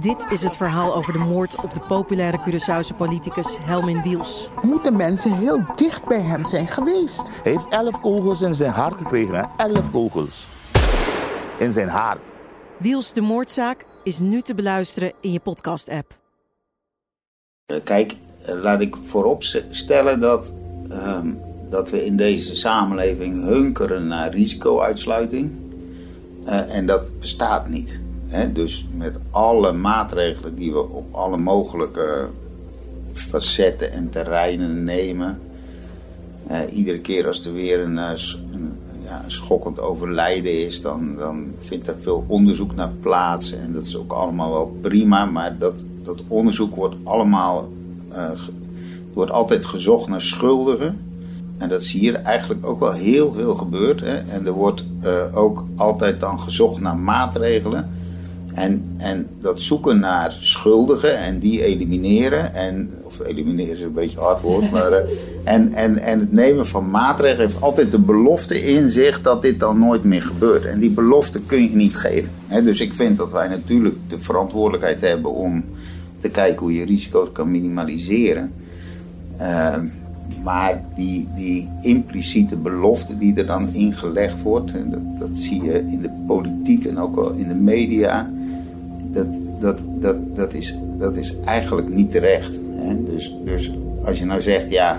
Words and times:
Dit 0.00 0.26
is 0.30 0.42
het 0.42 0.56
verhaal 0.56 0.94
over 0.94 1.12
de 1.12 1.18
moord 1.18 1.56
op 1.56 1.74
de 1.74 1.80
populaire 1.80 2.40
Curaçaose 2.40 2.96
politicus 2.96 3.56
Helmin 3.58 4.02
Wiels. 4.02 4.48
Moeten 4.62 4.96
mensen 4.96 5.32
heel 5.32 5.64
dicht 5.74 6.04
bij 6.04 6.20
hem 6.20 6.44
zijn 6.44 6.66
geweest? 6.66 7.22
Hij 7.42 7.52
heeft 7.52 7.68
elf 7.68 8.00
kogels 8.00 8.40
in 8.40 8.54
zijn 8.54 8.70
hart 8.70 8.94
gekregen. 8.94 9.34
Hè? 9.34 9.44
Elf 9.56 9.90
kogels. 9.90 10.46
In 11.58 11.72
zijn 11.72 11.88
hart. 11.88 12.20
Wiels 12.76 13.12
de 13.12 13.20
moordzaak 13.20 13.84
is 14.04 14.18
nu 14.18 14.40
te 14.40 14.54
beluisteren 14.54 15.12
in 15.20 15.32
je 15.32 15.40
podcast-app. 15.40 16.18
Kijk, 17.84 18.16
eh, 18.42 18.54
laat 18.54 18.80
ik 18.80 18.96
voorop 19.06 19.42
stellen 19.70 20.20
dat, 20.20 20.52
ehm, 20.88 21.28
dat 21.70 21.90
we 21.90 22.04
in 22.04 22.16
deze 22.16 22.56
samenleving 22.56 23.44
hunkeren 23.44 24.06
naar 24.06 24.30
risicouitsluiting. 24.30 25.50
Uh, 26.46 26.74
en 26.74 26.86
dat 26.86 27.18
bestaat 27.18 27.68
niet. 27.68 28.00
Dus 28.52 28.86
met 28.94 29.14
alle 29.30 29.72
maatregelen 29.72 30.54
die 30.54 30.72
we 30.72 30.88
op 30.88 31.14
alle 31.14 31.36
mogelijke 31.36 32.28
facetten 33.12 33.92
en 33.92 34.10
terreinen 34.10 34.84
nemen. 34.84 35.40
Iedere 36.72 36.98
keer 36.98 37.26
als 37.26 37.46
er 37.46 37.52
weer 37.52 37.80
een, 37.80 37.96
een 37.96 38.72
ja, 39.10 39.24
schokkend 39.26 39.80
overlijden 39.80 40.66
is, 40.66 40.80
dan, 40.80 41.16
dan 41.18 41.46
vindt 41.58 41.88
er 41.88 41.96
veel 42.00 42.24
onderzoek 42.26 42.74
naar 42.74 42.90
plaats. 43.00 43.52
En 43.52 43.72
dat 43.72 43.86
is 43.86 43.96
ook 43.96 44.12
allemaal 44.12 44.50
wel 44.50 44.78
prima, 44.80 45.24
maar 45.24 45.58
dat, 45.58 45.74
dat 46.02 46.22
onderzoek 46.28 46.74
wordt 46.74 46.96
allemaal, 47.02 47.68
uh, 48.12 48.30
wordt 49.12 49.30
altijd 49.30 49.64
gezocht 49.64 50.08
naar 50.08 50.20
schuldigen. 50.20 50.98
En 51.58 51.68
dat 51.68 51.80
is 51.80 51.92
hier 51.92 52.14
eigenlijk 52.14 52.66
ook 52.66 52.80
wel 52.80 52.92
heel 52.92 53.32
veel 53.32 53.54
gebeurd. 53.54 54.00
Hè? 54.00 54.16
En 54.16 54.46
er 54.46 54.52
wordt 54.52 54.84
uh, 55.04 55.36
ook 55.36 55.64
altijd 55.76 56.20
dan 56.20 56.40
gezocht 56.40 56.80
naar 56.80 56.96
maatregelen. 56.96 57.90
En, 58.54 58.94
en 58.96 59.26
dat 59.40 59.60
zoeken 59.60 60.00
naar 60.00 60.36
schuldigen 60.40 61.18
en 61.18 61.38
die 61.38 61.64
elimineren. 61.64 62.54
En, 62.54 62.90
of 63.02 63.20
elimineren 63.26 63.74
is 63.74 63.80
een 63.80 63.92
beetje 63.92 64.18
hard 64.18 64.40
woord. 64.40 64.70
Maar, 64.72 64.92
uh, 64.92 64.98
en, 65.44 65.72
en, 65.72 65.98
en 65.98 66.20
het 66.20 66.32
nemen 66.32 66.66
van 66.66 66.90
maatregelen 66.90 67.46
heeft 67.46 67.62
altijd 67.62 67.90
de 67.90 67.98
belofte 67.98 68.62
in 68.62 68.90
zich 68.90 69.22
dat 69.22 69.42
dit 69.42 69.60
dan 69.60 69.78
nooit 69.78 70.04
meer 70.04 70.22
gebeurt. 70.22 70.64
En 70.64 70.80
die 70.80 70.90
belofte 70.90 71.40
kun 71.40 71.62
je 71.62 71.76
niet 71.76 71.96
geven. 71.96 72.30
Dus 72.64 72.80
ik 72.80 72.92
vind 72.92 73.16
dat 73.16 73.32
wij 73.32 73.48
natuurlijk 73.48 73.96
de 74.08 74.18
verantwoordelijkheid 74.18 75.00
hebben 75.00 75.34
om 75.34 75.64
te 76.20 76.28
kijken 76.28 76.60
hoe 76.60 76.74
je 76.74 76.84
risico's 76.84 77.32
kan 77.32 77.50
minimaliseren. 77.50 78.52
Uh, 79.40 79.76
maar 80.42 80.84
die, 80.94 81.28
die 81.36 81.68
impliciete 81.80 82.56
belofte 82.56 83.18
die 83.18 83.34
er 83.34 83.46
dan 83.46 83.68
ingelegd 83.72 84.42
wordt, 84.42 84.72
en 84.72 84.90
dat, 84.90 85.18
dat 85.18 85.38
zie 85.38 85.62
je 85.62 85.78
in 85.78 86.00
de 86.02 86.10
politiek 86.26 86.84
en 86.84 86.98
ook 86.98 87.14
wel 87.14 87.32
in 87.32 87.48
de 87.48 87.54
media, 87.54 88.30
dat, 89.12 89.26
dat, 89.60 89.78
dat, 90.00 90.16
dat, 90.36 90.54
is, 90.54 90.74
dat 90.98 91.16
is 91.16 91.34
eigenlijk 91.44 91.88
niet 91.88 92.10
terecht. 92.10 92.60
Hè? 92.74 93.04
Dus, 93.04 93.34
dus 93.44 93.72
als 94.04 94.18
je 94.18 94.24
nou 94.24 94.40
zegt, 94.40 94.70
ja, 94.70 94.98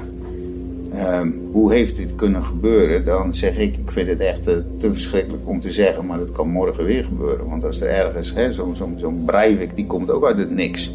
um, 1.20 1.42
hoe 1.52 1.74
heeft 1.74 1.96
dit 1.96 2.16
kunnen 2.16 2.44
gebeuren? 2.44 3.06
Dan 3.06 3.34
zeg 3.34 3.58
ik, 3.58 3.78
ik 3.78 3.92
vind 3.92 4.08
het 4.08 4.20
echt 4.20 4.44
te, 4.44 4.64
te, 4.78 4.94
verschrikkelijk 4.94 5.48
om 5.48 5.60
te 5.60 5.72
zeggen, 5.72 6.06
maar 6.06 6.18
dat 6.18 6.32
kan 6.32 6.50
morgen 6.50 6.86
weer 6.86 7.04
gebeuren. 7.04 7.50
Want 7.50 7.64
als 7.64 7.82
er 7.82 7.90
ergens, 7.90 8.34
zo'n 8.56 8.76
zo, 8.76 8.90
zo 9.00 9.14
Breivik, 9.26 9.76
die 9.76 9.86
komt 9.86 10.12
ook 10.12 10.26
uit 10.26 10.38
het 10.38 10.52
niks. 10.52 10.92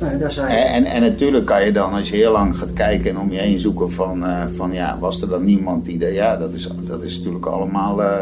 Nee, 0.00 0.64
en, 0.64 0.84
en 0.84 1.00
natuurlijk 1.00 1.46
kan 1.46 1.64
je 1.64 1.72
dan, 1.72 1.92
als 1.92 2.10
je 2.10 2.16
heel 2.16 2.32
lang 2.32 2.56
gaat 2.56 2.72
kijken 2.72 3.10
en 3.10 3.18
om 3.18 3.32
je 3.32 3.38
heen 3.38 3.58
zoeken 3.58 3.92
van, 3.92 4.24
uh, 4.24 4.44
van 4.54 4.72
ja, 4.72 4.98
was 5.00 5.22
er 5.22 5.28
dan 5.28 5.44
niemand 5.44 5.84
die... 5.84 5.98
De, 5.98 6.06
ja, 6.06 6.36
dat 6.36 6.52
is, 6.52 6.70
dat 6.88 7.02
is 7.02 7.18
natuurlijk 7.18 7.46
allemaal 7.46 8.00
uh, 8.00 8.18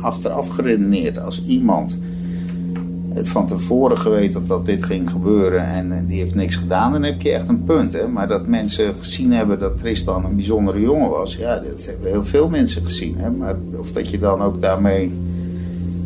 achteraf 0.00 0.48
geredeneerd. 0.48 1.18
Als 1.18 1.44
iemand 1.46 1.98
het 3.16 3.28
van 3.28 3.46
tevoren 3.46 3.98
geweten 3.98 4.46
dat 4.46 4.66
dit 4.66 4.84
ging 4.84 5.10
gebeuren 5.10 5.66
en 5.66 5.92
uh, 5.92 5.96
die 6.06 6.20
heeft 6.20 6.34
niks 6.34 6.56
gedaan, 6.56 6.92
dan 6.92 7.02
heb 7.02 7.20
je 7.20 7.30
echt 7.30 7.48
een 7.48 7.64
punt. 7.64 7.92
Hè? 7.92 8.08
Maar 8.08 8.28
dat 8.28 8.46
mensen 8.46 8.94
gezien 8.98 9.32
hebben 9.32 9.58
dat 9.58 9.78
Tristan 9.78 10.24
een 10.24 10.36
bijzondere 10.36 10.80
jongen 10.80 11.10
was, 11.10 11.36
ja, 11.36 11.58
dat 11.58 11.86
hebben 11.86 12.10
heel 12.10 12.24
veel 12.24 12.48
mensen 12.48 12.84
gezien. 12.84 13.16
Hè? 13.18 13.30
Maar 13.30 13.56
of 13.76 13.92
dat 13.92 14.10
je 14.10 14.18
dan 14.18 14.42
ook 14.42 14.60
daarmee 14.60 15.14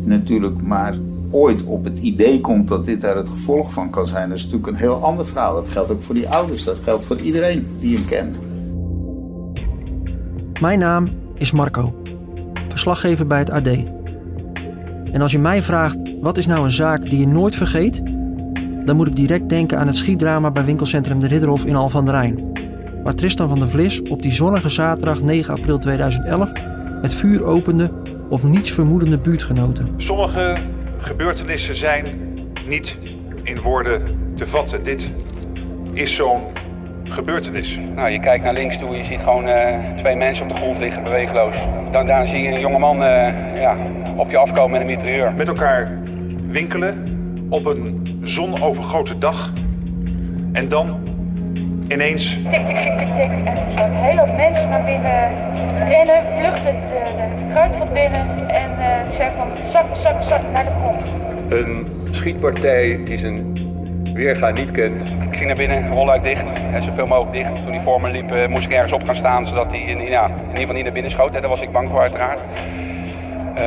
natuurlijk 0.03 0.61
maar 0.61 0.97
ooit 1.29 1.63
op 1.63 1.83
het 1.83 1.99
idee 1.99 2.41
komt 2.41 2.67
dat 2.67 2.85
dit 2.85 3.01
daar 3.01 3.15
het 3.15 3.29
gevolg 3.29 3.73
van 3.73 3.89
kan 3.89 4.07
zijn, 4.07 4.29
dat 4.29 4.37
is 4.37 4.43
natuurlijk 4.43 4.71
een 4.71 4.79
heel 4.79 5.03
ander 5.03 5.27
verhaal. 5.27 5.55
Dat 5.55 5.69
geldt 5.69 5.91
ook 5.91 6.03
voor 6.03 6.15
die 6.15 6.29
ouders, 6.29 6.63
dat 6.63 6.79
geldt 6.79 7.05
voor 7.05 7.19
iedereen 7.19 7.67
die 7.79 7.95
hem 7.95 8.05
kent. 8.05 8.35
Mijn 10.61 10.79
naam 10.79 11.07
is 11.37 11.51
Marco, 11.51 11.93
verslaggever 12.69 13.27
bij 13.27 13.39
het 13.39 13.49
AD. 13.49 14.00
En 15.11 15.21
als 15.21 15.31
je 15.31 15.39
mij 15.39 15.63
vraagt 15.63 15.97
wat 16.21 16.37
is 16.37 16.45
nou 16.45 16.63
een 16.63 16.71
zaak 16.71 17.09
die 17.09 17.19
je 17.19 17.27
nooit 17.27 17.55
vergeet, 17.55 18.01
dan 18.85 18.95
moet 18.95 19.07
ik 19.07 19.15
direct 19.15 19.49
denken 19.49 19.77
aan 19.77 19.87
het 19.87 19.95
schietdrama 19.95 20.51
bij 20.51 20.65
winkelcentrum 20.65 21.19
De 21.19 21.27
Ridderhof 21.27 21.65
in 21.65 21.75
Al 21.75 21.89
van 21.89 22.05
der 22.05 22.13
Rijn. 22.13 22.51
Waar 23.03 23.15
Tristan 23.15 23.47
van 23.47 23.59
der 23.59 23.69
Vlis 23.69 24.01
op 24.01 24.21
die 24.21 24.31
zonnige 24.31 24.69
zaterdag 24.69 25.21
9 25.21 25.53
april 25.53 25.77
2011 25.77 26.51
het 27.01 27.13
vuur 27.13 27.43
opende 27.43 27.91
op 28.29 28.43
niets 28.43 28.71
vermoedende 28.71 29.17
buurtgenoten. 29.17 29.89
Sommige 29.97 30.57
gebeurtenissen 30.97 31.75
zijn 31.75 32.05
niet 32.67 32.97
in 33.43 33.61
woorden 33.61 34.03
te 34.35 34.47
vatten. 34.47 34.83
Dit 34.83 35.11
is 35.93 36.15
zo'n 36.15 36.41
gebeurtenis. 37.03 37.79
Nou, 37.95 38.09
je 38.09 38.19
kijkt 38.19 38.43
naar 38.43 38.53
links 38.53 38.77
toe 38.77 38.89
en 38.89 38.97
je 38.97 39.05
ziet 39.05 39.19
gewoon 39.19 39.47
uh, 39.47 39.93
twee 39.95 40.15
mensen 40.15 40.43
op 40.43 40.49
de 40.49 40.55
grond 40.55 40.79
liggen, 40.79 41.03
beweegloos. 41.03 41.55
Dan, 41.91 42.05
daar 42.05 42.27
zie 42.27 42.41
je 42.41 42.47
een 42.47 42.59
jongeman 42.59 43.03
uh, 43.03 43.27
ja, 43.59 43.75
op 44.15 44.29
je 44.29 44.37
afkomen 44.37 44.71
met 44.71 44.81
een 44.81 44.87
mitrailleur. 44.87 45.33
Met 45.33 45.47
elkaar 45.47 45.91
winkelen 46.47 47.03
op 47.49 47.65
een 47.65 48.19
zonovergoten 48.23 49.19
dag. 49.19 49.53
En 50.51 50.67
dan 50.67 50.99
ineens... 51.87 52.37
Tik, 52.49 52.65
tik, 52.65 52.75
tik, 52.75 52.97
tik, 52.97 53.07
tik. 53.07 53.25
En 53.25 53.55
toen 53.55 53.85
een 53.85 53.95
hele 53.95 54.19
hoop 54.19 54.35
mensen 54.35 54.69
naar 54.69 54.83
binnen 54.83 55.29
rennen, 55.87 56.23
vluchten 56.37 56.73
de, 56.73 57.03
de 57.15 57.45
kruidvat 57.51 57.93
binnen. 57.93 58.49
En 58.49 58.71
uh, 58.79 59.05
die 59.05 59.15
zei 59.15 59.29
van 59.37 59.47
zak, 59.65 59.85
zak, 59.95 60.23
zak 60.23 60.41
naar 60.53 60.63
de 60.63 60.71
grond. 60.81 61.13
Een 61.49 61.87
schietpartij 62.11 62.99
die 63.05 63.17
zijn 63.17 63.57
weerga 64.13 64.49
niet 64.49 64.71
kent. 64.71 65.03
Ik 65.03 65.35
ging 65.35 65.45
naar 65.45 65.55
binnen, 65.55 65.89
rolluik 65.89 66.23
dicht, 66.23 66.47
en 66.71 66.83
zoveel 66.83 67.05
mogelijk 67.05 67.31
dicht. 67.31 67.63
Toen 67.63 67.73
hij 67.73 67.81
voor 67.81 68.01
me 68.01 68.11
liep, 68.11 68.31
uh, 68.31 68.47
moest 68.47 68.65
ik 68.65 68.71
ergens 68.71 68.93
op 68.93 69.05
gaan 69.05 69.15
staan, 69.15 69.45
zodat 69.45 69.71
hij 69.71 69.79
in, 69.79 70.01
ja, 70.01 70.25
in 70.25 70.33
ieder 70.47 70.57
geval 70.57 70.75
niet 70.75 70.83
naar 70.83 70.93
binnen 70.93 71.11
schoot. 71.11 71.33
Daar 71.33 71.47
was 71.47 71.61
ik 71.61 71.71
bang 71.71 71.89
voor 71.89 71.99
uiteraard. 71.99 72.39
Uh, 72.39 73.61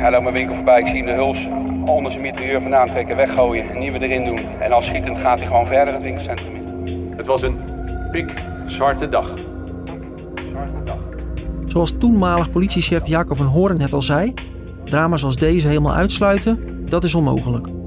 hij 0.00 0.10
loopt 0.10 0.22
mijn 0.22 0.34
winkel 0.34 0.54
voorbij, 0.54 0.80
ik 0.80 0.86
zie 0.86 0.96
hem 0.96 1.06
de 1.06 1.12
huls 1.12 1.48
onder 1.86 2.12
zijn 2.12 2.24
mitrailleur 2.24 2.60
vandaan 2.60 2.86
trekken, 2.86 3.16
weggooien, 3.16 3.70
een 3.70 3.78
nieuwe 3.78 3.98
erin 3.98 4.24
doen. 4.24 4.38
En 4.58 4.72
als 4.72 4.86
schietend 4.86 5.18
gaat 5.18 5.38
hij 5.38 5.46
gewoon 5.46 5.66
verder 5.66 5.94
het 5.94 6.02
winkelcentrum 6.02 6.54
in. 6.54 7.12
Het 7.16 7.26
was 7.26 7.42
een 7.42 7.58
pikzwarte 8.10 9.08
dag. 9.08 9.34
Zoals 11.66 11.94
toenmalig 11.98 12.50
politiechef 12.50 13.06
Jacob 13.06 13.36
van 13.36 13.46
Horen 13.46 13.78
net 13.78 13.92
al 13.92 14.02
zei, 14.02 14.34
drama's 14.84 15.24
als 15.24 15.36
deze 15.36 15.66
helemaal 15.68 15.94
uitsluiten, 15.94 16.86
dat 16.88 17.04
is 17.04 17.14
onmogelijk. 17.14 17.79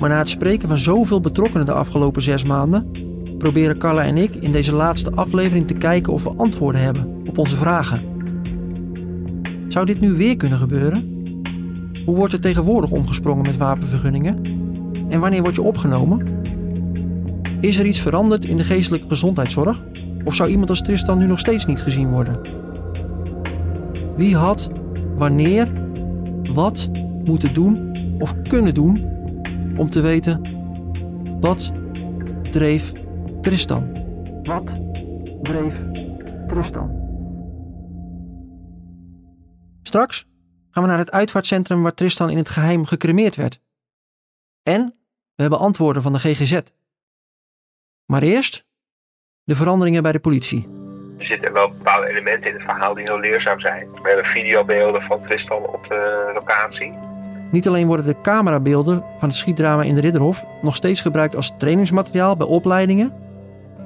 Maar 0.00 0.08
na 0.08 0.18
het 0.18 0.28
spreken 0.28 0.68
van 0.68 0.78
zoveel 0.78 1.20
betrokkenen 1.20 1.66
de 1.66 1.72
afgelopen 1.72 2.22
zes 2.22 2.44
maanden, 2.44 2.90
proberen 3.38 3.78
Carla 3.78 4.04
en 4.04 4.16
ik 4.16 4.34
in 4.34 4.52
deze 4.52 4.74
laatste 4.74 5.10
aflevering 5.10 5.66
te 5.66 5.74
kijken 5.74 6.12
of 6.12 6.22
we 6.22 6.34
antwoorden 6.36 6.80
hebben 6.80 7.22
op 7.26 7.38
onze 7.38 7.56
vragen. 7.56 8.00
Zou 9.68 9.86
dit 9.86 10.00
nu 10.00 10.12
weer 10.12 10.36
kunnen 10.36 10.58
gebeuren? 10.58 11.16
Hoe 12.04 12.16
wordt 12.16 12.32
er 12.32 12.40
tegenwoordig 12.40 12.90
omgesprongen 12.90 13.46
met 13.46 13.56
wapenvergunningen? 13.56 14.42
En 15.08 15.20
wanneer 15.20 15.42
word 15.42 15.54
je 15.54 15.62
opgenomen? 15.62 16.26
Is 17.60 17.78
er 17.78 17.86
iets 17.86 18.00
veranderd 18.00 18.44
in 18.44 18.56
de 18.56 18.64
geestelijke 18.64 19.08
gezondheidszorg? 19.08 19.82
Of 20.24 20.34
zou 20.34 20.50
iemand 20.50 20.70
als 20.70 20.82
Tristan 20.82 21.18
nu 21.18 21.26
nog 21.26 21.38
steeds 21.38 21.66
niet 21.66 21.82
gezien 21.82 22.10
worden? 22.10 22.40
Wie 24.16 24.36
had, 24.36 24.70
wanneer, 25.16 25.68
wat 26.54 26.90
moeten 27.24 27.54
doen 27.54 27.96
of 28.18 28.34
kunnen 28.48 28.74
doen 28.74 29.16
om 29.78 29.90
te 29.90 30.00
weten 30.00 30.56
wat 31.40 31.72
dreef 32.50 32.92
Tristan? 33.40 33.92
Wat 34.42 34.64
dreef 35.42 35.74
Tristan? 36.48 37.06
Straks 39.82 40.26
gaan 40.70 40.82
we 40.82 40.88
naar 40.88 40.98
het 40.98 41.10
uitvaartcentrum 41.10 41.82
waar 41.82 41.94
Tristan 41.94 42.30
in 42.30 42.36
het 42.36 42.48
geheim 42.48 42.84
gecremeerd 42.84 43.36
werd. 43.36 43.60
En 44.62 44.94
we 45.34 45.42
hebben 45.42 45.58
antwoorden 45.58 46.02
van 46.02 46.12
de 46.12 46.18
GGZ. 46.18 46.60
Maar 48.06 48.22
eerst 48.22 48.66
de 49.44 49.56
veranderingen 49.56 50.02
bij 50.02 50.12
de 50.12 50.20
politie. 50.20 50.68
Er 51.18 51.24
zitten 51.24 51.52
wel 51.52 51.70
bepaalde 51.70 52.08
elementen 52.08 52.50
in 52.50 52.56
het 52.56 52.64
verhaal 52.64 52.94
die 52.94 53.04
heel 53.04 53.20
leerzaam 53.20 53.60
zijn. 53.60 53.92
We 53.92 54.08
hebben 54.08 54.26
videobeelden 54.26 55.02
van 55.02 55.20
Tristan 55.20 55.66
op 55.66 55.86
de 55.88 56.30
locatie. 56.34 56.92
Niet 57.50 57.68
alleen 57.68 57.86
worden 57.86 58.06
de 58.06 58.20
camerabeelden 58.22 59.04
van 59.18 59.28
het 59.28 59.36
schietdrama 59.36 59.82
in 59.82 59.94
de 59.94 60.00
Ridderhof 60.00 60.44
nog 60.62 60.76
steeds 60.76 61.00
gebruikt 61.00 61.36
als 61.36 61.54
trainingsmateriaal 61.58 62.36
bij 62.36 62.46
opleidingen 62.46 63.12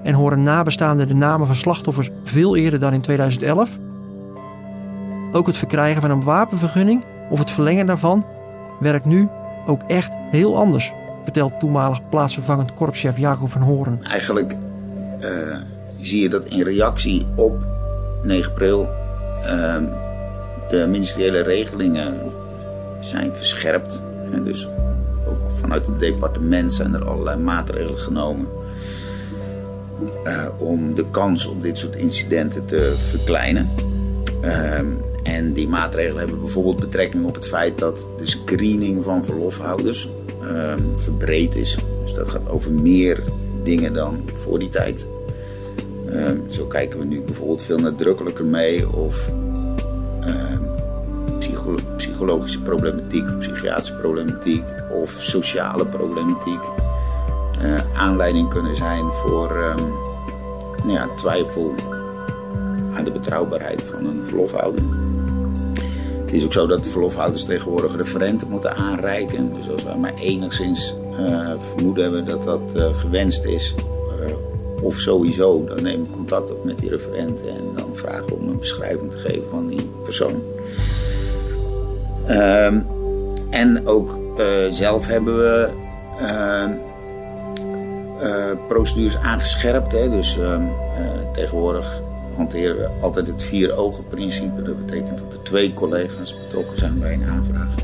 en 0.02 0.14
horen 0.14 0.42
nabestaanden 0.42 1.06
de 1.06 1.14
namen 1.14 1.46
van 1.46 1.56
slachtoffers 1.56 2.10
veel 2.24 2.56
eerder 2.56 2.80
dan 2.80 2.92
in 2.92 3.00
2011. 3.00 3.70
Ook 5.32 5.46
het 5.46 5.56
verkrijgen 5.56 6.00
van 6.00 6.10
een 6.10 6.24
wapenvergunning 6.24 7.04
of 7.30 7.38
het 7.38 7.50
verlengen 7.50 7.86
daarvan 7.86 8.24
werkt 8.80 9.04
nu 9.04 9.28
ook 9.66 9.80
echt 9.86 10.12
heel 10.30 10.56
anders. 10.56 10.92
vertelt 11.22 11.60
toenmalig 11.60 12.08
plaatsvervangend 12.08 12.74
korpschef 12.74 13.18
Jacob 13.18 13.50
van 13.50 13.62
Horen. 13.62 13.98
Eigenlijk 14.02 14.56
uh, 15.20 15.28
zie 16.00 16.22
je 16.22 16.28
dat 16.28 16.44
in 16.44 16.62
reactie 16.62 17.26
op 17.36 17.64
9 18.22 18.50
april 18.50 18.80
uh, 19.46 19.76
de 20.68 20.86
ministeriële 20.90 21.42
regelingen 21.42 22.20
zijn 23.04 23.34
verscherpt. 23.34 24.02
En 24.32 24.44
dus 24.44 24.68
ook 25.26 25.50
vanuit 25.60 25.86
het 25.86 25.98
departement 25.98 26.72
zijn 26.72 26.94
er 26.94 27.04
allerlei 27.04 27.38
maatregelen 27.38 27.98
genomen. 27.98 28.46
Uh, 30.24 30.46
om 30.58 30.94
de 30.94 31.04
kans 31.10 31.46
op 31.46 31.62
dit 31.62 31.78
soort 31.78 31.96
incidenten 31.96 32.66
te 32.66 32.94
verkleinen. 33.10 33.68
Ehm, 34.40 34.86
en 35.22 35.52
die 35.52 35.68
maatregelen 35.68 36.18
hebben 36.18 36.40
bijvoorbeeld 36.40 36.80
betrekking 36.80 37.24
op 37.24 37.34
het 37.34 37.48
feit 37.48 37.78
dat 37.78 38.08
de 38.16 38.26
screening 38.26 39.04
van 39.04 39.24
verlofhouders 39.24 40.08
uh, 40.42 40.74
verbreed 40.94 41.54
is. 41.56 41.76
Dus 42.02 42.14
dat 42.14 42.28
gaat 42.28 42.48
over 42.48 42.72
meer 42.72 43.22
dingen 43.62 43.94
dan 43.94 44.20
voor 44.42 44.58
die 44.58 44.68
tijd. 44.68 45.06
Uh, 46.06 46.30
zo 46.48 46.66
kijken 46.66 46.98
we 46.98 47.04
nu 47.04 47.20
bijvoorbeeld 47.20 47.62
veel 47.62 47.78
nadrukkelijker 47.78 48.44
mee 48.44 48.90
of 48.90 49.30
ehm, 50.20 50.71
psychologische 52.22 52.60
problematiek, 52.60 53.38
psychiatrische 53.38 53.94
problematiek 53.94 54.64
of 54.90 55.14
sociale 55.18 55.86
problematiek 55.86 56.60
uh, 57.62 57.98
aanleiding 57.98 58.48
kunnen 58.48 58.76
zijn 58.76 59.04
voor 59.24 59.76
nou 60.84 60.92
ja, 60.92 61.08
twijfel 61.16 61.74
aan 62.94 63.04
de 63.04 63.10
betrouwbaarheid 63.10 63.82
van 63.82 64.06
een 64.06 64.22
verlofhouder. 64.26 64.82
Het 66.24 66.32
is 66.32 66.44
ook 66.44 66.52
zo 66.52 66.66
dat 66.66 66.88
verlofhouders 66.88 67.44
tegenwoordig 67.44 67.96
referenten 67.96 68.48
moeten 68.48 68.76
aanreiken. 68.76 69.52
Dus 69.54 69.70
als 69.70 69.82
wij 69.82 69.96
maar 69.96 70.14
enigszins 70.14 70.94
uh, 71.20 71.50
vermoeden 71.74 72.02
hebben 72.02 72.24
dat 72.24 72.42
dat 72.42 72.60
uh, 72.76 72.94
gewenst 72.94 73.44
is, 73.44 73.74
of 74.82 74.98
sowieso, 74.98 75.64
dan 75.64 75.82
nemen 75.82 76.06
we 76.06 76.10
contact 76.10 76.50
op 76.50 76.64
met 76.64 76.78
die 76.78 76.90
referent 76.90 77.46
en 77.46 77.62
dan 77.76 77.90
vragen 77.92 78.26
we 78.26 78.34
om 78.34 78.48
een 78.48 78.58
beschrijving 78.58 79.10
te 79.10 79.16
geven 79.16 79.48
van 79.50 79.68
die 79.68 79.90
persoon. 80.02 80.42
Ehm, 82.26 82.80
en 83.50 83.86
ook 83.86 84.20
zelf 84.70 85.06
hebben 85.06 85.36
we 85.36 85.70
procedures 88.68 89.16
aangescherpt. 89.16 89.92
Hè? 89.92 90.10
Dus 90.10 90.38
ehm, 90.38 90.62
tegenwoordig 91.32 92.00
hanteren 92.36 92.76
we 92.76 92.88
altijd 93.00 93.26
het 93.26 93.42
vier 93.42 93.76
ogen 93.76 94.06
principe. 94.06 94.62
Dat 94.62 94.86
betekent 94.86 95.18
dat 95.18 95.32
er 95.32 95.42
twee 95.42 95.74
collega's 95.74 96.36
betrokken 96.44 96.78
zijn 96.78 96.98
bij 96.98 97.12
een 97.12 97.24
aanvraag. 97.24 97.74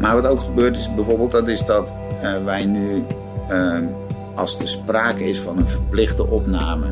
Maar 0.00 0.14
wat 0.14 0.26
ook 0.26 0.40
gebeurt 0.40 0.76
is 0.76 0.94
bijvoorbeeld 0.94 1.32
dat, 1.32 1.48
is 1.48 1.64
dat 1.64 1.92
wij 2.44 2.64
nu, 2.64 3.04
als 4.34 4.58
er 4.58 4.68
sprake 4.68 5.28
is 5.28 5.40
van 5.40 5.58
een 5.58 5.68
verplichte 5.68 6.26
opname 6.26 6.86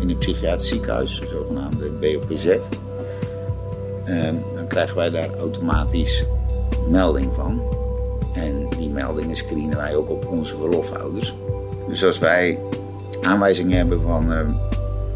in 0.00 0.10
een 0.10 0.18
psychiatrisch 0.18 0.68
ziekenhuis, 0.68 1.20
de 1.20 1.26
zogenaamde 1.26 1.90
BOPZ, 2.00 2.56
krijgen 4.66 4.96
wij 4.96 5.10
daar 5.10 5.34
automatisch 5.38 6.24
melding 6.88 7.34
van. 7.34 7.62
En 8.34 8.68
die 8.78 8.88
meldingen 8.88 9.36
screenen 9.36 9.76
wij 9.76 9.96
ook 9.96 10.10
op 10.10 10.26
onze 10.26 10.56
verlofhouders. 10.56 11.34
Dus 11.88 12.04
als 12.04 12.18
wij 12.18 12.58
aanwijzingen 13.22 13.76
hebben 13.76 14.00
van 14.00 14.32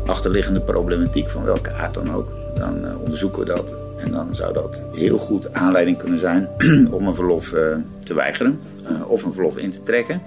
achterliggende 0.07 0.61
problematiek 0.61 1.29
van 1.29 1.45
welke 1.45 1.73
aard 1.73 1.95
dan 1.95 2.15
ook, 2.15 2.33
dan 2.55 2.85
uh, 2.85 3.01
onderzoeken 3.01 3.41
we 3.41 3.45
dat. 3.45 3.75
En 3.97 4.13
dan 4.13 4.35
zou 4.35 4.53
dat 4.53 4.83
heel 4.93 5.19
goed 5.19 5.55
aanleiding 5.55 5.99
kunnen 5.99 6.19
zijn 6.19 6.49
om 6.97 7.07
een 7.07 7.15
verlof 7.15 7.53
uh, 7.53 7.77
te 8.05 8.15
weigeren 8.15 8.61
uh, 8.91 9.11
of 9.11 9.25
een 9.25 9.33
verlof 9.33 9.57
in 9.57 9.71
te 9.71 9.83
trekken. 9.83 10.23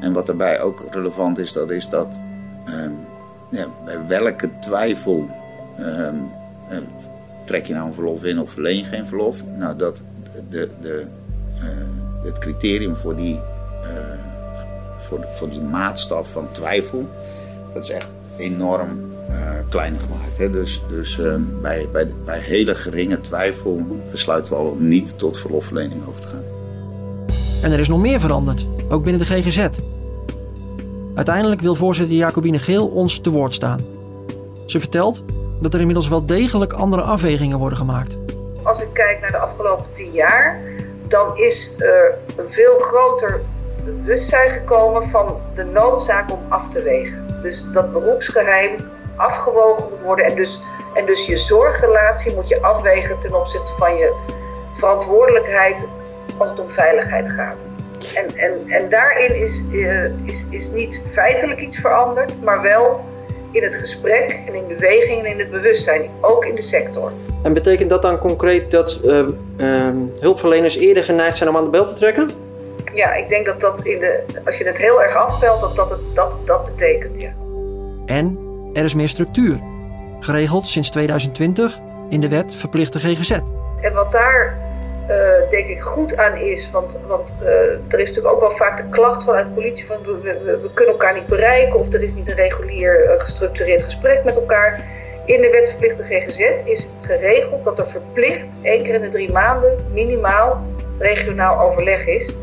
En 0.00 0.12
wat 0.12 0.26
daarbij 0.26 0.60
ook 0.60 0.84
relevant 0.90 1.38
is, 1.38 1.52
dat 1.52 1.70
is 1.70 1.88
dat 1.88 2.08
ehm, 2.66 2.90
ja, 3.50 3.66
bij 3.84 4.06
welke 4.08 4.48
twijfel 4.60 5.28
ehm, 5.78 6.16
trek 7.44 7.66
je 7.66 7.74
nou 7.74 7.86
een 7.86 7.94
verlof 7.94 8.24
in 8.24 8.40
of 8.40 8.50
verleen 8.50 8.76
je 8.76 8.84
geen 8.84 9.06
verlof. 9.06 9.44
Nou, 9.58 9.76
dat 9.76 10.02
de, 10.48 10.68
de, 10.80 11.04
het 12.22 12.38
criterium 12.38 12.96
voor 12.96 13.16
die, 13.16 13.38
voor, 15.08 15.26
voor 15.36 15.50
die 15.50 15.60
maatstaf 15.60 16.30
van 16.30 16.48
twijfel, 16.52 17.08
dat 17.74 17.82
is 17.82 17.90
echt 17.90 18.08
enorm 18.36 19.12
uh, 19.30 19.36
klein 19.68 19.98
gemaakt. 20.00 20.38
Hè. 20.38 20.50
Dus, 20.50 20.82
dus 20.88 21.20
bij, 21.62 21.88
bij, 21.92 22.08
bij 22.24 22.38
hele 22.38 22.74
geringe 22.74 23.20
twijfel 23.20 23.86
besluiten 24.10 24.52
we 24.52 24.58
al 24.58 24.66
om 24.66 24.88
niet 24.88 25.18
tot 25.18 25.38
verlofverlening 25.38 26.00
over 26.08 26.20
te 26.20 26.26
gaan. 26.26 26.44
En 27.62 27.72
er 27.72 27.80
is 27.80 27.88
nog 27.88 28.00
meer 28.00 28.20
veranderd, 28.20 28.66
ook 28.88 29.02
binnen 29.02 29.26
de 29.26 29.26
GGZ. 29.26 29.68
Uiteindelijk 31.14 31.60
wil 31.60 31.74
voorzitter 31.74 32.16
Jacobine 32.16 32.58
Geel 32.58 32.86
ons 32.86 33.18
te 33.18 33.30
woord 33.30 33.54
staan. 33.54 33.80
Ze 34.66 34.80
vertelt 34.80 35.24
dat 35.62 35.74
er 35.74 35.80
inmiddels 35.80 36.08
wel 36.08 36.26
degelijk 36.26 36.72
andere 36.72 37.02
afwegingen 37.02 37.58
worden 37.58 37.78
gemaakt. 37.78 38.16
Als 38.62 38.80
ik 38.80 38.88
kijk 38.92 39.20
naar 39.20 39.30
de 39.30 39.38
afgelopen 39.38 39.86
tien 39.92 40.12
jaar, 40.12 40.60
dan 41.08 41.38
is 41.38 41.72
er 41.78 42.14
een 42.36 42.52
veel 42.52 42.78
groter 42.78 43.40
bewustzijn 43.84 44.50
gekomen 44.50 45.08
van 45.08 45.40
de 45.54 45.64
noodzaak 45.64 46.32
om 46.32 46.38
af 46.48 46.68
te 46.68 46.82
wegen. 46.82 47.26
Dus 47.42 47.64
dat 47.72 47.92
beroepsgeheim 47.92 48.76
afgewogen 49.16 49.88
moet 49.90 50.00
worden. 50.02 50.24
En 50.24 50.36
dus, 50.36 50.60
en 50.94 51.06
dus 51.06 51.26
je 51.26 51.36
zorgrelatie 51.36 52.34
moet 52.34 52.48
je 52.48 52.62
afwegen 52.62 53.18
ten 53.18 53.34
opzichte 53.34 53.72
van 53.72 53.96
je 53.96 54.14
verantwoordelijkheid 54.76 55.86
als 56.38 56.50
het 56.50 56.60
om 56.60 56.70
veiligheid 56.70 57.30
gaat. 57.30 57.70
En, 58.14 58.36
en, 58.36 58.68
en 58.68 58.88
daarin 58.88 59.34
is, 59.34 59.64
uh, 59.70 60.04
is, 60.04 60.46
is 60.50 60.70
niet 60.70 61.02
feitelijk 61.10 61.60
iets 61.60 61.78
veranderd, 61.78 62.42
maar 62.42 62.62
wel 62.62 63.04
in 63.52 63.62
het 63.62 63.74
gesprek 63.74 64.40
en 64.46 64.54
in 64.54 64.66
de 64.68 64.74
beweging 64.74 65.20
en 65.20 65.26
in 65.26 65.38
het 65.38 65.50
bewustzijn, 65.50 66.10
ook 66.20 66.44
in 66.44 66.54
de 66.54 66.62
sector. 66.62 67.12
En 67.42 67.52
betekent 67.52 67.90
dat 67.90 68.02
dan 68.02 68.18
concreet 68.18 68.70
dat 68.70 69.00
uh, 69.04 69.24
uh, 69.56 69.88
hulpverleners 70.18 70.76
eerder 70.76 71.04
geneigd 71.04 71.36
zijn 71.36 71.48
om 71.48 71.56
aan 71.56 71.64
de 71.64 71.70
bel 71.70 71.86
te 71.86 71.94
trekken? 71.94 72.50
ja, 72.94 73.14
ik 73.14 73.28
denk 73.28 73.46
dat 73.46 73.60
dat 73.60 73.84
in 73.84 73.98
de, 73.98 74.24
als 74.44 74.58
je 74.58 74.64
het 74.64 74.78
heel 74.78 75.02
erg 75.02 75.14
afpelt, 75.14 75.60
dat 75.60 75.76
dat, 75.76 75.90
het, 75.90 76.00
dat, 76.14 76.46
dat 76.46 76.64
betekent, 76.64 77.20
ja. 77.20 77.30
En 78.06 78.38
er 78.72 78.84
is 78.84 78.94
meer 78.94 79.08
structuur. 79.08 79.60
Geregeld 80.20 80.68
sinds 80.68 80.90
2020 80.90 81.78
in 82.08 82.20
de 82.20 82.28
wet 82.28 82.54
verplichte 82.54 82.98
GGZ. 82.98 83.30
En 83.80 83.92
wat 83.92 84.12
daar 84.12 84.58
uh, 85.08 85.50
denk 85.50 85.68
ik 85.68 85.80
goed 85.80 86.16
aan 86.16 86.36
is, 86.36 86.70
want, 86.70 87.00
want 87.06 87.36
uh, 87.42 87.48
er 87.88 87.98
is 87.98 88.08
natuurlijk 88.08 88.34
ook 88.34 88.40
wel 88.40 88.50
vaak 88.50 88.76
de 88.76 88.88
klacht 88.88 89.24
vanuit 89.24 89.46
de 89.46 89.52
politie 89.52 89.86
van 89.86 89.96
we, 90.02 90.20
we, 90.62 90.70
kunnen 90.74 90.94
elkaar 90.94 91.14
niet 91.14 91.26
bereiken 91.26 91.78
of 91.78 91.92
er 91.92 92.02
is 92.02 92.14
niet 92.14 92.28
een 92.28 92.36
regulier 92.36 93.04
uh, 93.04 93.20
gestructureerd 93.20 93.82
gesprek 93.82 94.24
met 94.24 94.36
elkaar. 94.36 94.84
In 95.24 95.40
de 95.40 95.50
wet 95.50 95.68
verplichte 95.68 96.04
GGZ 96.04 96.40
is 96.64 96.88
geregeld 97.00 97.64
dat 97.64 97.78
er 97.78 97.86
verplicht 97.86 98.54
één 98.62 98.82
keer 98.82 98.94
in 98.94 99.02
de 99.02 99.08
drie 99.08 99.32
maanden 99.32 99.76
minimaal 99.92 100.66
regionaal 100.98 101.60
overleg 101.60 102.06
is. 102.06 102.38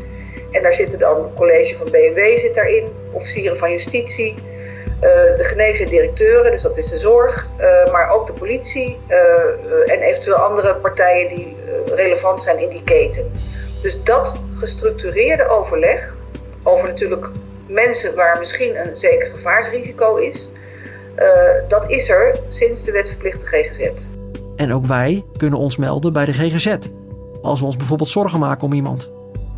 En 0.50 0.62
daar 0.62 0.72
zitten 0.72 0.98
dan 0.98 1.22
het 1.22 1.34
college 1.34 1.76
van 1.76 1.90
BMW 1.90 2.38
zit 2.38 2.54
daarin, 2.54 2.88
officieren 3.12 3.56
van 3.56 3.70
justitie, 3.70 4.34
de 5.36 5.44
genezen 5.44 5.86
directeuren, 5.86 6.50
dus 6.50 6.62
dat 6.62 6.76
is 6.76 6.88
de 6.88 6.98
zorg, 6.98 7.48
maar 7.92 8.10
ook 8.10 8.26
de 8.26 8.32
politie 8.32 8.98
en 9.84 10.00
eventueel 10.00 10.36
andere 10.36 10.74
partijen 10.74 11.28
die 11.28 11.56
relevant 11.86 12.42
zijn 12.42 12.58
in 12.58 12.68
die 12.68 12.82
keten. 12.82 13.30
Dus 13.82 14.02
dat 14.02 14.40
gestructureerde 14.54 15.48
overleg 15.48 16.16
over 16.62 16.88
natuurlijk 16.88 17.30
mensen 17.66 18.14
waar 18.14 18.38
misschien 18.38 18.76
een 18.76 18.96
zeker 18.96 19.30
gevaarsrisico 19.30 20.16
is, 20.16 20.48
dat 21.68 21.90
is 21.90 22.08
er 22.08 22.38
sinds 22.48 22.84
de 22.84 22.92
wet 22.92 23.08
verplichte 23.08 23.46
GGZ. 23.46 24.06
En 24.56 24.72
ook 24.72 24.86
wij 24.86 25.24
kunnen 25.36 25.58
ons 25.58 25.76
melden 25.76 26.12
bij 26.12 26.24
de 26.24 26.32
GGZ, 26.32 26.76
als 27.42 27.60
we 27.60 27.66
ons 27.66 27.76
bijvoorbeeld 27.76 28.08
zorgen 28.08 28.38
maken 28.38 28.66
om 28.66 28.72
iemand. 28.72 29.10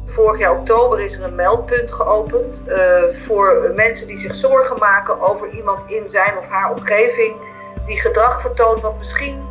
Vorig 0.07 0.41
jaar 0.41 0.59
oktober 0.59 1.01
is 1.01 1.15
er 1.15 1.25
een 1.25 1.35
meldpunt 1.35 1.93
geopend 1.93 2.63
uh, 2.69 3.03
voor 3.13 3.73
mensen 3.75 4.07
die 4.07 4.17
zich 4.17 4.35
zorgen 4.35 4.79
maken 4.79 5.21
over 5.21 5.51
iemand 5.51 5.85
in 5.87 6.11
zijn 6.11 6.39
of 6.39 6.47
haar 6.47 6.71
omgeving 6.71 7.35
die 7.87 8.01
gedrag 8.01 8.41
vertoont 8.41 8.81
wat 8.81 8.99
misschien, 8.99 9.43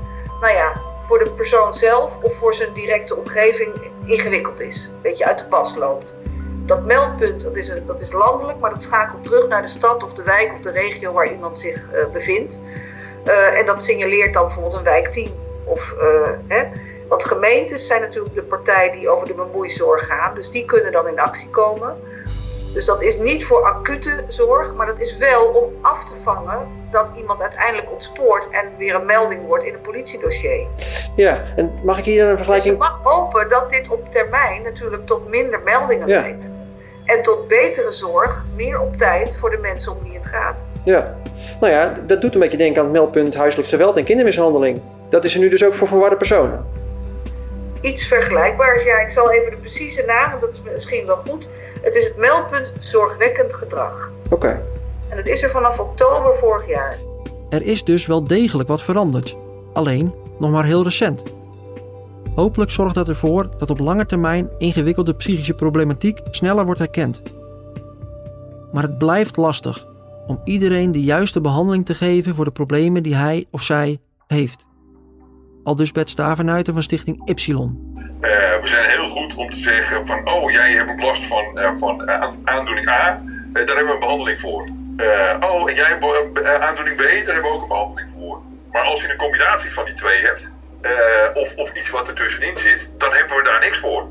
nou 0.41 0.53
ja, 0.53 0.71
voor 1.11 1.23
de 1.23 1.31
persoon 1.31 1.73
zelf 1.73 2.17
of 2.21 2.33
voor 2.33 2.53
zijn 2.53 2.73
directe 2.73 3.15
omgeving 3.15 3.91
ingewikkeld 4.03 4.59
is, 4.59 4.85
een 4.85 5.01
beetje 5.01 5.25
uit 5.25 5.37
de 5.37 5.45
pas 5.45 5.75
loopt. 5.75 6.15
Dat 6.65 6.85
meldpunt 6.85 7.41
dat 7.41 7.55
is, 7.55 7.71
dat 7.85 8.01
is 8.01 8.11
landelijk, 8.11 8.59
maar 8.59 8.69
dat 8.69 8.81
schakelt 8.81 9.23
terug 9.23 9.47
naar 9.47 9.61
de 9.61 9.67
stad 9.67 10.03
of 10.03 10.13
de 10.13 10.23
wijk 10.23 10.53
of 10.53 10.59
de 10.59 10.71
regio 10.71 11.11
waar 11.11 11.31
iemand 11.31 11.59
zich 11.59 11.89
uh, 11.93 12.05
bevindt. 12.13 12.61
Uh, 13.25 13.59
en 13.59 13.65
dat 13.65 13.83
signaleert 13.83 14.33
dan 14.33 14.43
bijvoorbeeld 14.43 14.73
een 14.73 14.83
wijkteam 14.83 15.31
of 15.63 15.95
hè, 16.47 16.63
want 17.07 17.23
gemeentes 17.23 17.87
zijn 17.87 18.01
natuurlijk 18.01 18.35
de 18.35 18.43
partij 18.43 18.91
die 18.91 19.09
over 19.09 19.27
de 19.27 19.33
bemoeizorg 19.33 20.07
gaan. 20.07 20.35
Dus 20.35 20.49
die 20.49 20.65
kunnen 20.65 20.91
dan 20.91 21.07
in 21.07 21.19
actie 21.19 21.49
komen. 21.49 21.97
Dus 22.73 22.85
dat 22.85 23.01
is 23.01 23.17
niet 23.17 23.45
voor 23.45 23.63
acute 23.63 24.23
zorg, 24.27 24.73
maar 24.73 24.85
dat 24.85 24.99
is 24.99 25.17
wel 25.17 25.45
om 25.45 25.73
af 25.81 26.03
te 26.03 26.13
vangen 26.23 26.59
dat 26.91 27.07
iemand 27.17 27.41
uiteindelijk 27.41 27.91
ontspoort 27.91 28.49
en 28.49 28.65
weer 28.77 28.95
een 28.95 29.05
melding 29.05 29.45
wordt 29.47 29.63
in 29.63 29.73
een 29.73 29.81
politiedossier. 29.81 30.67
Ja, 31.15 31.41
en 31.55 31.71
mag 31.83 31.97
ik 31.97 32.05
hier 32.05 32.27
een 32.27 32.35
vergelijking... 32.35 32.77
Dus 32.77 32.87
je 32.87 32.91
mag 32.91 33.01
hopen 33.13 33.49
dat 33.49 33.69
dit 33.69 33.89
op 33.89 34.11
termijn 34.11 34.61
natuurlijk 34.63 35.05
tot 35.05 35.29
minder 35.29 35.61
meldingen 35.63 36.07
Ja. 36.07 36.19
leidt. 36.21 36.49
En 37.05 37.21
tot 37.21 37.47
betere 37.47 37.91
zorg, 37.91 38.45
meer 38.55 38.81
op 38.81 38.97
tijd 38.97 39.37
voor 39.39 39.49
de 39.49 39.57
mensen 39.57 39.91
om 39.91 39.97
wie 40.03 40.13
het 40.13 40.25
gaat. 40.25 40.67
Ja, 40.83 41.15
nou 41.59 41.73
ja, 41.73 41.93
dat 42.05 42.21
doet 42.21 42.33
een 42.33 42.39
beetje 42.39 42.57
denken 42.57 42.77
aan 42.79 42.87
het 42.87 42.93
meldpunt 42.93 43.35
huiselijk 43.35 43.69
geweld 43.69 43.97
en 43.97 44.03
kindermishandeling. 44.03 44.81
Dat 45.09 45.23
is 45.25 45.33
er 45.33 45.39
nu 45.39 45.49
dus 45.49 45.65
ook 45.65 45.73
voor 45.73 45.87
verwarde 45.87 46.15
personen. 46.15 46.65
Iets 47.81 48.05
vergelijkbaars, 48.05 48.83
ja, 48.83 48.99
ik 48.99 49.09
zal 49.09 49.31
even 49.31 49.51
de 49.51 49.57
precieze 49.57 50.03
naam, 50.05 50.29
want 50.29 50.41
dat 50.41 50.53
is 50.53 50.61
misschien 50.73 51.05
wel 51.05 51.17
goed. 51.17 51.47
Het 51.81 51.95
is 51.95 52.07
het 52.07 52.17
meldpunt 52.17 52.71
zorgwekkend 52.79 53.53
gedrag. 53.53 54.11
Oké. 54.29 54.61
En 55.09 55.17
het 55.17 55.27
is 55.27 55.43
er 55.43 55.49
vanaf 55.49 55.79
oktober 55.79 56.37
vorig 56.39 56.67
jaar. 56.67 56.99
Er 57.49 57.61
is 57.61 57.83
dus 57.83 58.05
wel 58.05 58.23
degelijk 58.23 58.69
wat 58.69 58.81
veranderd. 58.81 59.35
Alleen 59.73 60.13
nog 60.39 60.51
maar 60.51 60.65
heel 60.65 60.83
recent. 60.83 61.23
Hopelijk 62.35 62.71
zorgt 62.71 62.95
dat 62.95 63.09
ervoor 63.09 63.49
dat 63.57 63.69
op 63.69 63.79
lange 63.79 64.05
termijn 64.05 64.49
ingewikkelde 64.57 65.15
psychische 65.15 65.53
problematiek 65.53 66.19
sneller 66.31 66.65
wordt 66.65 66.79
herkend. 66.79 67.21
Maar 68.71 68.83
het 68.83 68.97
blijft 68.97 69.37
lastig 69.37 69.87
om 70.27 70.41
iedereen 70.43 70.91
de 70.91 71.01
juiste 71.01 71.41
behandeling 71.41 71.85
te 71.85 71.95
geven 71.95 72.35
voor 72.35 72.45
de 72.45 72.51
problemen 72.51 73.03
die 73.03 73.15
hij 73.15 73.45
of 73.51 73.63
zij 73.63 73.99
heeft. 74.27 74.65
Al 75.63 75.75
dus 75.75 75.91
Bert 75.91 76.09
Stavenuiten 76.09 76.73
van 76.73 76.83
Stichting 76.83 77.21
Ypsilon. 77.29 77.89
Eh, 78.21 78.29
we 78.61 78.67
zijn 78.67 78.89
heel 78.89 79.07
goed 79.07 79.35
om 79.35 79.49
te 79.49 79.57
zeggen 79.57 80.05
van, 80.05 80.27
oh, 80.29 80.51
jij 80.51 80.71
hebt 80.71 80.89
ook 80.89 81.01
last 81.01 81.23
van, 81.25 81.59
eh, 81.59 81.73
van 81.73 82.07
eh, 82.07 82.21
aan- 82.21 82.41
aandoening 82.43 82.87
A, 82.89 83.21
daar 83.53 83.65
hebben 83.65 83.85
we 83.85 83.93
een 83.93 83.99
behandeling 83.99 84.39
voor. 84.39 84.61
Oh, 85.39 85.69
en 85.69 85.75
jij 85.75 85.85
hebt 85.85 86.03
aandoening 86.61 86.95
B, 86.95 87.01
daar 87.01 87.33
hebben 87.33 87.51
we 87.51 87.57
ook 87.57 87.61
een 87.61 87.67
behandeling 87.67 88.11
voor. 88.11 88.41
Maar 88.71 88.81
als 88.81 89.01
je 89.01 89.09
een 89.11 89.17
combinatie 89.17 89.73
van 89.73 89.85
die 89.85 89.93
twee 89.93 90.21
hebt, 90.21 90.51
of, 91.33 91.55
of 91.55 91.73
iets 91.73 91.89
wat 91.89 92.07
er 92.07 92.13
tussenin 92.13 92.57
zit, 92.57 92.89
dan 92.97 93.13
hebben 93.13 93.37
we 93.37 93.43
daar 93.43 93.59
niks 93.59 93.77
voor. 93.79 94.07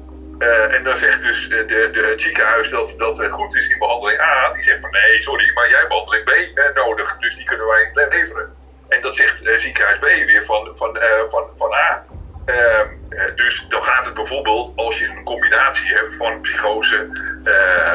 En 0.70 0.84
dan 0.84 0.96
zegt 0.96 1.22
dus 1.22 1.48
de, 1.48 1.64
de, 1.66 2.06
het 2.10 2.22
ziekenhuis 2.22 2.68
dat 2.70 2.94
dat 2.98 3.26
goed 3.30 3.54
is 3.56 3.68
in 3.68 3.78
behandeling 3.78 4.20
A, 4.20 4.52
die 4.52 4.62
zegt 4.62 4.80
van 4.80 4.90
nee, 4.90 5.22
sorry, 5.22 5.52
maar 5.54 5.68
jij 5.68 5.78
hebt 5.78 5.88
behandeling 5.88 6.24
B 6.54 6.72
nodig, 6.74 7.16
dus 7.18 7.36
die 7.36 7.44
kunnen 7.44 7.66
wij 7.66 7.90
leveren. 7.92 8.48
En 8.90 9.02
dat 9.02 9.14
zegt 9.14 9.42
eh, 9.42 9.58
ziekenhuis 9.58 9.98
B 9.98 10.04
weer 10.04 10.44
van, 10.44 10.70
van, 10.74 10.98
eh, 10.98 11.28
van, 11.28 11.44
van 11.56 11.72
A. 11.72 12.04
Ehm, 12.44 12.88
eh, 13.08 13.34
dus 13.34 13.66
dan 13.68 13.82
gaat 13.82 14.04
het 14.04 14.14
bijvoorbeeld 14.14 14.72
als 14.76 14.98
je 14.98 15.08
een 15.08 15.24
combinatie 15.24 15.94
hebt 15.94 16.16
van 16.16 16.40
psychose 16.40 17.08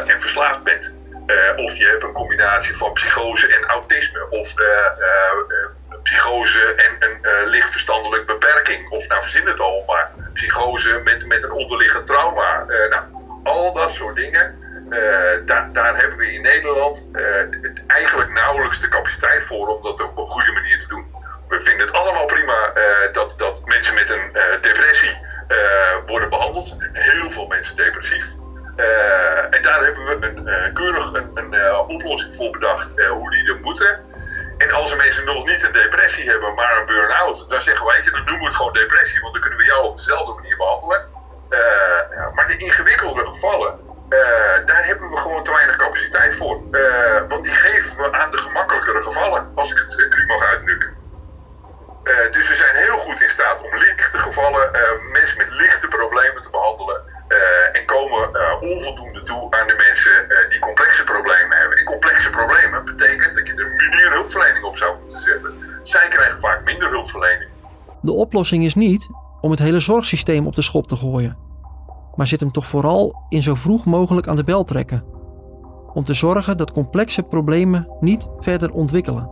en 0.07 0.21
verslaafd 0.21 0.63
bent. 0.63 0.93
Of 1.55 1.75
je 1.75 1.85
hebt 1.85 2.03
een 2.03 2.11
combinatie 2.11 2.77
van 2.77 2.93
psychose 2.93 3.47
en 3.47 3.63
autisme. 3.63 4.29
Of 4.29 4.53
psychose 6.03 6.73
en 6.75 7.17
een 7.21 7.47
licht 7.47 7.71
verstandelijk 7.71 8.25
beperking. 8.25 8.89
Of 8.89 9.07
nou 9.07 9.21
verzin 9.21 9.47
het 9.47 9.59
al 9.59 9.83
maar. 9.87 10.11
Psychose 10.33 11.01
met, 11.03 11.25
met 11.25 11.43
een 11.43 11.51
onderliggend 11.51 12.05
trauma. 12.05 12.65
Nou, 12.89 13.03
al 13.43 13.73
dat 13.73 13.91
soort 13.91 14.15
dingen. 14.15 14.64
Eh, 14.89 15.45
daar, 15.73 15.95
hebben 15.97 16.17
we 16.17 16.33
in 16.33 16.41
Nederland 16.41 17.09
het- 17.11 17.83
eigenlijk 17.87 18.31
nauwelijks 18.33 18.79
de 18.79 18.87
capaciteit 18.87 19.43
voor 19.43 19.67
om 19.67 19.81
dat 19.81 20.01
op 20.01 20.17
een 20.17 20.29
goede 20.29 20.51
manier 20.51 20.79
te 20.79 20.87
doen. 20.87 21.05
We 21.47 21.59
vinden 21.61 21.85
het 21.85 21.95
allemaal 21.95 22.25
prima 22.25 22.71
eh, 22.73 23.13
dat, 23.13 23.33
dat 23.37 23.61
mensen 23.65 23.95
met 23.95 24.09
een 24.09 24.31
depressie 24.61 25.17
worden 26.05 26.29
behandeld. 26.29 26.75
Heel 26.93 27.29
veel 27.29 27.45
mensen 27.45 27.75
depressief. 27.75 28.25
En 29.49 29.61
daar 29.61 29.83
hebben 29.83 30.05
we 30.05 30.25
een, 30.25 30.73
keurig 30.73 31.13
een, 31.13 31.77
oplossing 31.87 32.35
voor 32.35 32.49
bedacht 32.49 33.05
hoe 33.07 33.31
die 33.31 33.47
er 33.47 33.59
moeten. 33.61 33.99
En 34.57 34.71
als 34.71 34.91
er 34.91 34.97
mensen 34.97 35.25
nog 35.25 35.45
niet 35.45 35.63
een 35.63 35.71
depressie 35.71 36.29
hebben, 36.29 36.53
maar 36.53 36.77
een 36.77 36.85
burn-out, 36.85 37.49
dan 37.49 37.61
zeggen 37.61 37.85
wij, 37.85 38.01
dan 38.03 38.13
noemen 38.13 38.39
we 38.39 38.45
het 38.45 38.55
gewoon 38.55 38.73
depressie, 38.73 39.21
want 39.21 39.33
dan 39.33 39.41
kunnen 39.41 39.59
we 39.59 39.65
jou 39.65 39.83
op 39.83 39.97
dezelfde 39.97 40.33
manier 40.33 40.57
behandelen. 40.57 41.01
Eh, 41.49 42.33
maar 42.33 42.47
de 42.47 42.57
ingewikkelde 42.57 43.25
gevallen, 43.25 43.79
eh, 44.09 44.65
daar 44.65 44.85
hebben 44.85 45.09
we 45.09 45.17
gewoon 45.17 45.43
te 45.43 45.51
weinig 45.51 45.75
capaciteit 45.75 46.35
voor. 46.35 46.61
Eh, 46.71 47.21
want 47.27 47.43
die 47.43 47.53
geven 47.53 47.97
we 47.97 48.11
aan 48.11 48.31
de 48.31 48.37
gemakkelijkere 48.37 49.01
gevallen, 49.01 49.51
als 49.55 49.71
ik 49.71 49.77
het 49.77 49.99
eh, 49.99 50.09
cru 50.09 50.25
mag 50.25 50.43
uitdrukken. 50.43 50.93
Dus 52.31 52.49
we 52.49 52.55
zijn 52.55 52.75
heel 52.75 52.97
goed 52.97 53.21
in 53.21 53.29
staat 53.29 53.61
om 53.61 53.75
lichte 53.75 54.17
gevallen, 54.17 54.71
mensen 55.11 55.37
met 55.37 55.49
lichte 55.51 55.87
problemen 55.87 56.41
te 56.41 56.49
behandelen. 56.49 57.01
eh, 57.27 57.79
en 57.79 57.85
komen 57.85 58.29
onvoldoende 58.61 59.23
toe 59.23 59.51
aan 59.51 59.67
de 59.67 59.75
mensen 59.87 60.27
die 60.49 60.59
complexe 60.59 61.03
problemen 61.03 61.57
hebben. 61.57 61.77
En 61.77 61.83
complexe 61.83 62.29
problemen 62.29 62.85
betekent 62.85 63.35
dat 63.35 63.47
je 63.47 63.53
er 63.53 63.89
meer 63.89 64.11
hulpverlening 64.11 64.63
op 64.65 64.77
zou 64.77 64.95
moeten 65.01 65.21
zetten. 65.21 65.53
Zij 65.83 66.07
krijgen 66.07 66.39
vaak 66.39 66.63
minder 66.63 66.89
hulpverlening. 66.89 67.49
De 68.01 68.11
oplossing 68.11 68.65
is 68.65 68.75
niet 68.75 69.07
om 69.41 69.51
het 69.51 69.59
hele 69.59 69.79
zorgsysteem 69.79 70.47
op 70.47 70.55
de 70.55 70.61
schop 70.61 70.87
te 70.87 70.95
gooien, 70.95 71.37
maar 72.15 72.27
zit 72.27 72.39
hem 72.39 72.51
toch 72.51 72.65
vooral 72.65 73.25
in 73.29 73.41
zo 73.41 73.55
vroeg 73.55 73.85
mogelijk 73.85 74.27
aan 74.27 74.35
de 74.35 74.43
bel 74.43 74.63
trekken. 74.63 75.03
Om 75.93 76.03
te 76.03 76.13
zorgen 76.13 76.57
dat 76.57 76.71
complexe 76.71 77.23
problemen 77.23 77.87
niet 77.99 78.27
verder 78.39 78.71
ontwikkelen. 78.71 79.29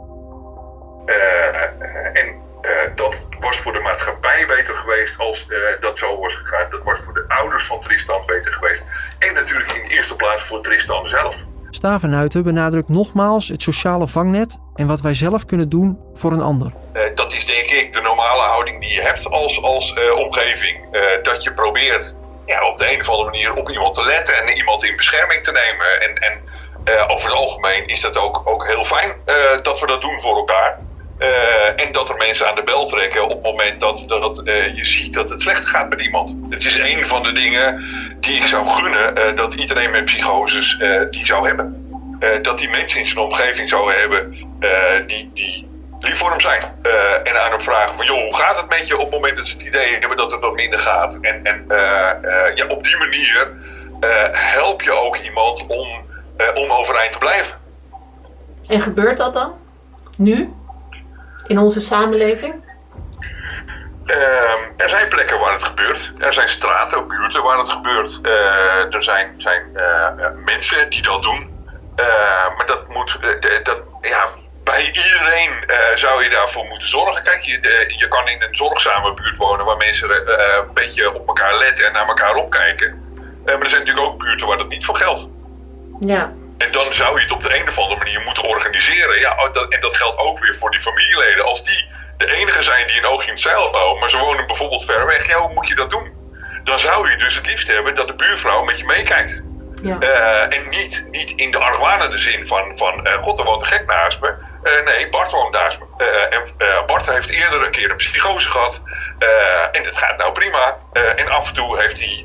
Eh, 1.05 2.23
en 2.23 2.35
eh, 2.61 2.71
dat 2.95 3.27
was 3.39 3.57
voor 3.57 3.73
de 3.73 3.79
maatschappij 3.79 4.45
beter 4.47 4.75
geweest 4.75 5.19
als 5.19 5.47
eh, 5.47 5.57
dat 5.81 5.97
zo 5.97 6.19
was 6.19 6.33
gegaan. 6.33 6.69
Dat 6.69 6.83
was 6.83 6.99
voor 6.99 7.13
de 7.13 7.25
ouders 7.27 7.65
van 7.65 7.79
Tristan 7.79 8.21
beter 8.25 8.51
geweest. 8.51 8.83
En 9.19 9.33
natuurlijk 9.33 9.71
in 9.71 9.87
de 9.87 9.95
eerste 9.95 10.15
plaats 10.15 10.43
voor 10.43 10.61
Tristan 10.61 11.07
zelf. 11.07 11.45
Stavenuiten 11.69 12.43
benadrukt 12.43 12.89
nogmaals 12.89 13.47
het 13.47 13.61
sociale 13.61 14.07
vangnet 14.07 14.57
en 14.75 14.87
wat 14.87 15.01
wij 15.01 15.13
zelf 15.13 15.45
kunnen 15.45 15.69
doen 15.69 15.99
voor 16.13 16.31
een 16.31 16.41
ander. 16.41 16.71
Dat 17.15 17.33
is 17.33 17.45
denk 17.45 17.65
ik 17.65 17.93
de 17.93 18.01
normale 18.01 18.41
houding 18.41 18.79
die 18.79 18.93
je 18.93 19.01
hebt 19.01 19.25
als, 19.25 19.61
als 19.61 19.93
omgeving. 20.15 20.77
Dat 21.23 21.43
je 21.43 21.53
probeert 21.53 22.15
ja, 22.45 22.67
op 22.67 22.77
de 22.77 22.91
een 22.91 22.99
of 22.99 23.09
andere 23.09 23.29
manier 23.29 23.53
op 23.53 23.69
iemand 23.69 23.95
te 23.95 24.05
letten 24.05 24.41
en 24.41 24.57
iemand 24.57 24.83
in 24.83 24.95
bescherming 24.95 25.43
te 25.43 25.51
nemen. 25.51 26.01
En, 26.01 26.15
en 26.15 26.41
eh, 26.83 27.03
over 27.07 27.29
het 27.29 27.37
algemeen 27.37 27.87
is 27.87 28.01
dat 28.01 28.17
ook, 28.17 28.41
ook 28.45 28.67
heel 28.67 28.85
fijn 28.85 29.13
eh, 29.25 29.35
dat 29.61 29.79
we 29.79 29.87
dat 29.87 30.01
doen 30.01 30.19
voor 30.19 30.35
elkaar. 30.35 30.77
Eh, 31.17 31.85
en 31.85 31.91
dat 31.91 32.09
er 32.09 32.15
mensen 32.15 32.49
aan 32.49 32.55
de 32.55 32.63
bel 32.63 32.85
trekken 32.85 33.23
op 33.23 33.29
het 33.29 33.43
moment 33.43 33.79
dat, 33.79 34.05
dat 34.07 34.41
je 34.75 34.85
ziet 34.85 35.13
dat 35.13 35.29
het 35.29 35.41
slecht 35.41 35.65
gaat 35.65 35.89
met 35.89 36.01
iemand. 36.01 36.37
Het 36.49 36.65
is 36.65 36.75
een 36.75 37.07
van 37.07 37.23
de 37.23 37.31
dingen 37.31 37.85
die 38.19 38.35
ik 38.35 38.47
zou 38.47 38.67
gunnen 38.67 39.35
dat 39.35 39.53
iedereen 39.53 39.91
met 39.91 40.05
psychoses 40.05 40.77
die 41.09 41.25
zou 41.25 41.47
hebben. 41.47 41.81
Dat 42.41 42.57
die 42.57 42.69
mensen 42.69 42.99
in 42.99 43.07
zijn 43.07 43.19
omgeving 43.19 43.69
zou 43.69 43.93
hebben 43.93 44.31
die, 45.07 45.31
die 45.33 45.72
lief 46.03 46.17
voor 46.17 46.29
hem 46.29 46.39
zijn. 46.41 46.61
Eh, 46.81 47.27
en 47.27 47.41
aan 47.43 47.51
hem 47.51 47.61
vragen 47.61 47.95
van, 47.95 48.05
joh, 48.05 48.21
hoe 48.23 48.35
gaat 48.37 48.57
het 48.57 48.69
met 48.69 48.87
je 48.87 48.95
op 48.97 49.01
het 49.03 49.11
moment 49.11 49.37
dat 49.37 49.47
ze 49.47 49.53
het 49.53 49.65
idee 49.65 49.97
hebben 49.99 50.17
dat 50.17 50.31
het 50.31 50.41
wat 50.41 50.53
minder 50.53 50.79
gaat. 50.79 51.17
En, 51.21 51.43
en 51.43 51.65
eh, 51.67 52.09
eh, 52.09 52.55
ja, 52.55 52.65
op 52.67 52.83
die 52.83 52.97
manier 52.97 53.51
help 54.31 54.81
je 54.81 54.91
ook 54.91 55.17
iemand 55.17 55.65
om, 55.67 55.87
om 56.53 56.71
overeind 56.71 57.11
te 57.11 57.17
blijven. 57.17 57.57
En 58.67 58.81
gebeurt 58.81 59.17
dat 59.17 59.33
dan? 59.33 59.53
Nu? 60.17 60.53
In 61.47 61.57
onze 61.57 61.79
samenleving? 61.79 62.53
Ehm, 64.05 64.59
er 64.77 64.89
zijn 64.89 65.07
plekken 65.07 65.39
waar 65.39 65.53
het 65.53 65.63
gebeurt. 65.63 66.11
Er 66.17 66.33
zijn 66.33 66.49
straten, 66.49 67.07
buurten 67.07 67.43
waar 67.43 67.57
het 67.57 67.69
gebeurt. 67.69 68.19
Er 68.93 69.03
zijn, 69.03 69.33
zijn 69.37 69.63
mensen 70.45 70.89
die 70.89 71.01
dat 71.01 71.21
doen. 71.23 71.53
Maar 72.57 72.65
dat 72.65 72.87
moet, 72.87 73.17
eh, 73.21 73.29
de- 73.39 73.59
dat, 73.63 73.77
ja, 74.01 74.27
bij 74.63 74.85
iedereen 74.85 75.63
eh, 75.67 75.77
zou 75.95 76.22
je 76.22 76.22
daarvoor 76.33 76.65
moeten 76.65 76.89
zorgen. 76.89 77.23
Kijk, 77.23 77.41
je, 77.43 77.59
de- 77.59 77.93
je 77.97 78.07
kan 78.07 78.27
in 78.27 78.41
een 78.41 78.55
zorgzame 78.55 79.13
buurt 79.13 79.37
wonen 79.37 79.65
waar 79.65 79.77
mensen 79.77 80.09
eh, 80.27 80.57
een 80.67 80.73
beetje 80.73 81.13
op 81.13 81.27
elkaar 81.27 81.57
letten 81.57 81.85
en 81.85 81.93
naar 81.93 82.07
elkaar 82.07 82.35
opkijken. 82.35 82.87
Eh, 83.45 83.53
maar 83.53 83.63
er 83.63 83.69
zijn 83.69 83.81
natuurlijk 83.81 84.07
ook 84.07 84.19
buurten 84.23 84.47
waar 84.47 84.57
dat 84.57 84.67
niet 84.69 84.85
voor 84.85 84.95
geldt. 84.95 85.27
Ja. 85.99 86.31
En 86.57 86.71
dan 86.71 86.93
zou 86.93 87.15
je 87.17 87.23
het 87.23 87.31
op 87.33 87.41
de 87.41 87.55
een 87.55 87.67
of 87.67 87.77
andere 87.79 87.97
manier 87.99 88.21
moeten 88.21 88.43
organiseren. 88.43 89.19
Ja, 89.19 89.31
oh, 89.31 89.53
dat, 89.53 89.73
en 89.73 89.81
dat 89.81 89.97
geldt 89.97 90.17
ook 90.17 90.39
weer 90.39 90.55
voor 90.55 90.71
die 90.71 90.81
familieleden. 90.81 91.45
Als 91.45 91.63
die 91.63 91.85
de 92.17 92.33
enige 92.35 92.63
zijn 92.63 92.87
die 92.87 92.97
een 92.97 93.05
oogje 93.05 93.27
in 93.27 93.33
het 93.33 93.41
zeil 93.41 93.71
houden, 93.71 93.99
maar 93.99 94.09
ze 94.09 94.17
wonen 94.17 94.47
bijvoorbeeld 94.47 94.85
ver 94.85 95.05
weg, 95.05 95.27
ja, 95.27 95.39
hoe 95.39 95.53
moet 95.53 95.67
je 95.67 95.75
dat 95.75 95.89
doen? 95.89 96.11
Dan 96.63 96.79
zou 96.79 97.09
je 97.11 97.17
dus 97.17 97.35
het 97.35 97.45
liefst 97.47 97.67
hebben 97.67 97.95
dat 97.95 98.07
de 98.07 98.13
buurvrouw 98.15 98.63
met 98.63 98.77
je 98.79 98.85
meekijkt. 98.85 99.43
Ja. 99.81 99.97
Eh, 99.99 100.57
en 100.57 100.69
niet, 100.69 101.05
niet 101.11 101.31
in 101.31 101.51
de 101.51 101.57
argwanende 101.59 102.17
zin 102.17 102.47
van, 102.47 102.71
van 102.77 103.05
eh, 103.05 103.23
god, 103.23 103.39
er 103.39 103.45
woont 103.45 103.61
een 103.61 103.67
gek 103.67 103.85
naast 103.85 104.19
me. 104.21 104.33
Eh, 104.63 104.85
nee, 104.85 105.09
Bart 105.09 105.31
woont 105.31 105.51
me. 105.51 106.03
Eh, 106.03 106.37
en 106.37 106.43
eh, 106.57 106.85
Bart 106.85 107.05
heeft 107.05 107.29
eerder 107.29 107.65
een 107.65 107.71
keer 107.71 107.91
een 107.91 107.97
psychose 107.97 108.49
gehad. 108.49 108.81
Eh, 109.19 109.79
en 109.79 109.85
het 109.85 109.95
gaat 109.95 110.17
nou 110.17 110.31
prima. 110.31 110.77
En 111.15 111.27
af 111.27 111.49
en 111.49 111.55
toe 111.55 111.79
heeft 111.79 111.99
hij 111.99 112.23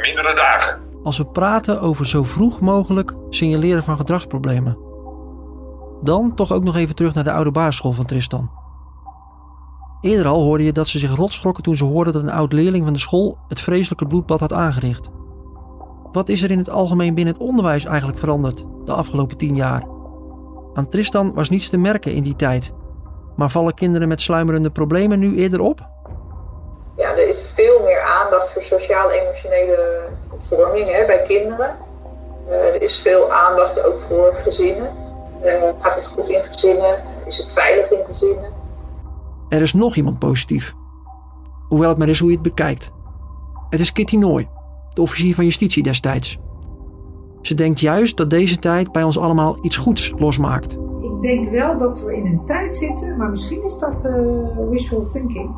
mindere 0.00 0.34
dagen. 0.34 0.80
Als 1.04 1.18
we 1.18 1.26
praten 1.26 1.80
over 1.80 2.06
zo 2.06 2.22
vroeg 2.22 2.60
mogelijk 2.60 3.12
signaleren 3.30 3.82
van 3.82 3.96
gedragsproblemen. 3.96 4.78
Dan 6.02 6.34
toch 6.34 6.52
ook 6.52 6.64
nog 6.64 6.76
even 6.76 6.94
terug 6.94 7.14
naar 7.14 7.24
de 7.24 7.32
oude 7.32 7.50
basisschool 7.50 7.92
van 7.92 8.06
Tristan. 8.06 8.50
Eerder 10.00 10.26
al 10.26 10.42
hoorde 10.42 10.64
je 10.64 10.72
dat 10.72 10.88
ze 10.88 10.98
zich 10.98 11.14
rotschrokken 11.14 11.62
toen 11.62 11.76
ze 11.76 11.84
hoorden 11.84 12.12
dat 12.12 12.22
een 12.22 12.30
oud 12.30 12.52
leerling 12.52 12.84
van 12.84 12.92
de 12.92 12.98
school 12.98 13.38
het 13.48 13.60
vreselijke 13.60 14.06
bloedbad 14.06 14.40
had 14.40 14.52
aangericht. 14.52 15.10
Wat 16.12 16.28
is 16.28 16.42
er 16.42 16.50
in 16.50 16.58
het 16.58 16.70
algemeen 16.70 17.14
binnen 17.14 17.34
het 17.34 17.42
onderwijs 17.42 17.84
eigenlijk 17.84 18.18
veranderd 18.18 18.64
de 18.84 18.92
afgelopen 18.92 19.36
tien 19.36 19.56
jaar? 19.56 19.95
Aan 20.76 20.88
Tristan 20.88 21.34
was 21.34 21.48
niets 21.48 21.68
te 21.68 21.78
merken 21.78 22.12
in 22.12 22.22
die 22.22 22.36
tijd. 22.36 22.72
Maar 23.36 23.50
vallen 23.50 23.74
kinderen 23.74 24.08
met 24.08 24.20
sluimerende 24.20 24.70
problemen 24.70 25.18
nu 25.18 25.36
eerder 25.36 25.60
op? 25.60 25.88
Ja, 26.96 27.10
er 27.10 27.28
is 27.28 27.50
veel 27.54 27.82
meer 27.82 28.00
aandacht 28.00 28.52
voor 28.52 28.62
sociaal-emotionele 28.62 30.08
vorming 30.38 30.90
hè, 30.90 31.06
bij 31.06 31.24
kinderen. 31.26 31.76
Uh, 32.48 32.74
er 32.74 32.82
is 32.82 33.00
veel 33.00 33.32
aandacht 33.32 33.84
ook 33.84 34.00
voor 34.00 34.34
gezinnen. 34.34 34.90
Uh, 35.44 35.52
gaat 35.80 35.94
het 35.94 36.06
goed 36.06 36.28
in 36.28 36.42
gezinnen? 36.42 37.02
Is 37.26 37.38
het 37.38 37.52
veilig 37.52 37.90
in 37.90 38.04
gezinnen? 38.04 38.52
Er 39.48 39.62
is 39.62 39.72
nog 39.72 39.96
iemand 39.96 40.18
positief. 40.18 40.74
Hoewel 41.68 41.88
het 41.88 41.98
maar 41.98 42.08
is 42.08 42.18
hoe 42.18 42.30
je 42.30 42.34
het 42.34 42.44
bekijkt. 42.44 42.90
Het 43.70 43.80
is 43.80 43.92
Kitty 43.92 44.16
Nooy, 44.16 44.48
de 44.90 45.00
officier 45.00 45.34
van 45.34 45.44
justitie 45.44 45.82
destijds. 45.82 46.38
Ze 47.46 47.54
denkt 47.54 47.80
juist 47.80 48.16
dat 48.16 48.30
deze 48.30 48.58
tijd 48.58 48.92
bij 48.92 49.02
ons 49.02 49.18
allemaal 49.18 49.56
iets 49.60 49.76
goeds 49.76 50.14
losmaakt. 50.16 50.78
Ik 51.00 51.20
denk 51.20 51.50
wel 51.50 51.78
dat 51.78 52.02
we 52.02 52.16
in 52.16 52.26
een 52.26 52.44
tijd 52.44 52.76
zitten, 52.76 53.16
maar 53.16 53.30
misschien 53.30 53.64
is 53.64 53.78
dat 53.78 54.04
uh, 54.04 54.68
wishful 54.70 55.10
thinking, 55.12 55.50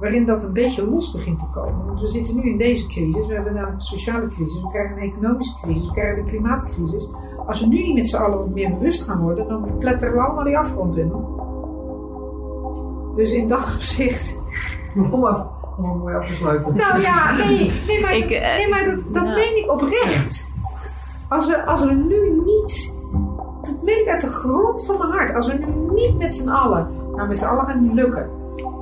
waarin 0.00 0.24
dat 0.24 0.42
een 0.42 0.52
beetje 0.52 0.86
los 0.86 1.12
begint 1.12 1.38
te 1.38 1.46
komen. 1.54 1.86
Want 1.86 2.00
we 2.00 2.08
zitten 2.08 2.36
nu 2.36 2.50
in 2.50 2.58
deze 2.58 2.86
crisis, 2.86 3.26
we 3.26 3.34
hebben 3.34 3.54
namelijk 3.54 3.78
een 3.78 3.86
sociale 3.86 4.26
crisis, 4.26 4.60
we 4.60 4.68
krijgen 4.68 4.96
een 4.96 5.02
economische 5.02 5.54
crisis, 5.62 5.86
we 5.86 5.92
krijgen 5.92 6.24
de 6.24 6.30
klimaatcrisis. 6.30 7.10
Als 7.46 7.60
we 7.60 7.66
nu 7.66 7.82
niet 7.82 7.94
met 7.94 8.08
z'n 8.08 8.16
allen 8.16 8.38
wat 8.38 8.54
meer 8.54 8.70
bewust 8.70 9.02
gaan 9.02 9.20
worden, 9.20 9.48
dan 9.48 9.78
pletteren 9.78 10.14
we 10.14 10.20
allemaal 10.20 10.44
die 10.44 10.58
afgrond 10.58 10.96
in. 10.96 11.12
Dus 13.16 13.32
in 13.32 13.48
dat 13.48 13.64
opzicht. 13.74 14.38
Om, 15.10 15.24
af, 15.24 15.46
om 15.76 15.98
mooi 15.98 16.14
af 16.14 16.26
te 16.26 16.34
sluiten. 16.34 16.76
Nou 16.76 17.00
ja, 17.00 17.36
nee, 17.36 17.72
nee 17.86 18.00
maar, 18.00 18.16
ik, 18.16 18.28
dat, 18.28 18.40
nee, 18.40 18.68
maar 18.68 18.84
dat, 18.84 19.14
dat 19.14 19.24
ja. 19.24 19.34
meen 19.34 19.56
ik 19.56 19.70
oprecht. 19.70 20.50
Als 21.32 21.46
we, 21.46 21.64
als 21.64 21.84
we 21.84 21.92
nu 21.92 22.42
niet, 22.44 22.94
dat 23.62 23.82
meen 23.82 24.00
ik 24.00 24.08
uit 24.08 24.20
de 24.20 24.30
grond 24.30 24.86
van 24.86 24.98
mijn 24.98 25.10
hart, 25.10 25.34
als 25.34 25.46
we 25.46 25.52
nu 25.52 25.92
niet 25.94 26.18
met 26.18 26.34
z'n 26.34 26.48
allen, 26.48 26.88
nou 27.16 27.28
met 27.28 27.38
z'n 27.38 27.44
allen 27.44 27.66
gaat 27.66 27.80
niet 27.80 27.92
lukken. 27.92 28.28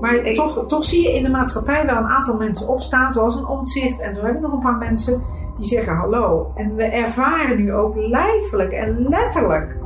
Maar 0.01 0.15
ik, 0.15 0.35
toch, 0.35 0.65
toch 0.67 0.85
zie 0.85 1.03
je 1.03 1.15
in 1.15 1.23
de 1.23 1.31
maatschappij 1.31 1.87
wel 1.87 1.97
een 1.97 2.07
aantal 2.07 2.37
mensen 2.37 2.69
opstaan, 2.69 3.13
zoals 3.13 3.35
een 3.35 3.47
omzicht. 3.47 4.01
En 4.01 4.15
zo 4.15 4.23
hebben 4.23 4.41
we 4.41 4.47
nog 4.47 4.57
een 4.57 4.63
paar 4.63 4.77
mensen 4.77 5.23
die 5.57 5.67
zeggen 5.67 5.97
hallo. 5.97 6.53
En 6.55 6.75
we 6.75 6.85
ervaren 6.85 7.57
nu 7.57 7.75
ook 7.75 7.97
lijfelijk 7.97 8.73
en 8.73 9.09
letterlijk 9.09 9.77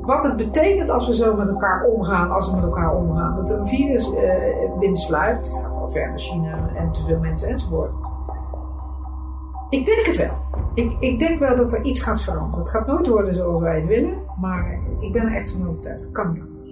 wat 0.00 0.22
het 0.22 0.36
betekent 0.36 0.90
als 0.90 1.06
we 1.06 1.14
zo 1.14 1.36
met 1.36 1.48
elkaar 1.48 1.84
omgaan, 1.84 2.30
als 2.30 2.46
we 2.46 2.54
met 2.54 2.64
elkaar 2.64 2.94
omgaan. 2.94 3.36
Dat 3.36 3.50
er 3.50 3.58
een 3.58 3.68
virus 3.68 4.12
uh, 4.12 4.20
binnensluipt. 4.78 5.46
Het 5.46 5.56
gaat 5.56 5.78
wel 5.78 5.90
ver 5.90 6.08
naar 6.08 6.18
China 6.18 6.58
en 6.74 6.92
te 6.92 7.04
veel 7.06 7.18
mensen 7.18 7.48
enzovoort. 7.48 7.90
Ik 9.72 9.86
denk 9.86 10.06
het 10.06 10.16
wel. 10.16 10.36
Ik, 10.74 10.96
ik 11.00 11.18
denk 11.18 11.38
wel 11.38 11.56
dat 11.56 11.72
er 11.72 11.82
iets 11.82 12.00
gaat 12.00 12.22
veranderen. 12.22 12.58
Het 12.58 12.70
gaat 12.70 12.86
nooit 12.86 13.06
worden 13.06 13.34
zoals 13.34 13.60
wij 13.60 13.76
het 13.76 13.86
willen, 13.86 14.14
maar 14.40 14.78
ik 15.00 15.12
ben 15.12 15.26
er 15.26 15.34
echt 15.34 15.50
van 15.50 15.68
overtuigd. 15.68 16.04
Het 16.04 16.12
kan 16.12 16.32
niet 16.32 16.42
anders. 16.42 16.70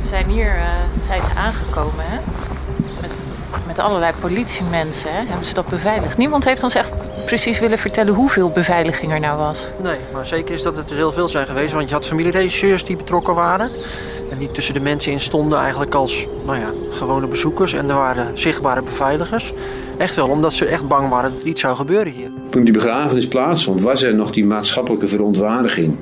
Ze 0.00 0.06
zijn 0.06 0.26
hier 0.26 0.56
uh, 0.56 0.62
zijn 1.00 1.22
ze 1.22 1.30
aangekomen, 1.36 2.04
hè? 2.04 2.18
Met, 3.00 3.24
met 3.66 3.78
allerlei 3.78 4.12
politiemensen, 4.20 5.10
hè? 5.14 5.24
Hebben 5.26 5.46
ze 5.46 5.54
dat 5.54 5.68
beveiligd? 5.68 6.16
Niemand 6.16 6.44
heeft 6.44 6.62
ons 6.62 6.74
echt 6.74 6.92
precies 7.24 7.60
willen 7.60 7.78
vertellen 7.78 8.14
hoeveel 8.14 8.50
beveiliging 8.50 9.12
er 9.12 9.20
nou 9.20 9.38
was. 9.38 9.68
Nee, 9.82 9.98
maar 10.12 10.26
zeker 10.26 10.54
is 10.54 10.62
dat 10.62 10.76
het 10.76 10.90
er 10.90 10.96
heel 10.96 11.12
veel 11.12 11.28
zijn 11.28 11.46
geweest. 11.46 11.72
Want 11.72 11.88
je 11.88 11.94
had 11.94 12.06
familieregisseurs 12.06 12.84
die 12.84 12.96
betrokken 12.96 13.34
waren. 13.34 13.70
Die 14.40 14.50
tussen 14.50 14.74
de 14.74 14.80
mensen 14.80 15.12
in 15.12 15.20
stonden 15.20 15.58
eigenlijk 15.58 15.94
als 15.94 16.26
nou 16.46 16.58
ja, 16.58 16.72
gewone 16.90 17.26
bezoekers. 17.26 17.72
En 17.72 17.88
er 17.88 17.94
waren 17.94 18.38
zichtbare 18.38 18.82
beveiligers. 18.82 19.52
Echt 19.96 20.16
wel, 20.16 20.28
omdat 20.28 20.52
ze 20.52 20.64
echt 20.64 20.88
bang 20.88 21.08
waren 21.08 21.30
dat 21.32 21.40
er 21.40 21.46
iets 21.46 21.60
zou 21.60 21.76
gebeuren 21.76 22.12
hier. 22.12 22.30
Toen 22.50 22.64
die 22.64 22.72
begrafenis 22.72 23.28
plaatsvond, 23.28 23.82
was 23.82 24.02
er 24.02 24.14
nog 24.14 24.30
die 24.30 24.44
maatschappelijke 24.44 25.08
verontwaardiging. 25.08 25.96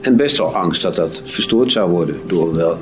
En 0.00 0.16
best 0.16 0.38
wel 0.38 0.56
angst 0.56 0.82
dat 0.82 0.96
dat 0.96 1.22
verstoord 1.24 1.72
zou 1.72 1.90
worden 1.90 2.20
door, 2.26 2.54
wel, 2.54 2.78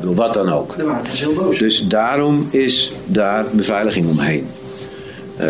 door 0.00 0.14
wat 0.14 0.34
dan 0.34 0.52
ook. 0.52 0.74
Waren 0.74 1.04
heel 1.06 1.32
boos. 1.32 1.58
Dus 1.58 1.88
daarom 1.88 2.48
is 2.50 2.92
daar 3.04 3.46
beveiliging 3.52 4.08
omheen. 4.08 4.46
Uh, 5.40 5.46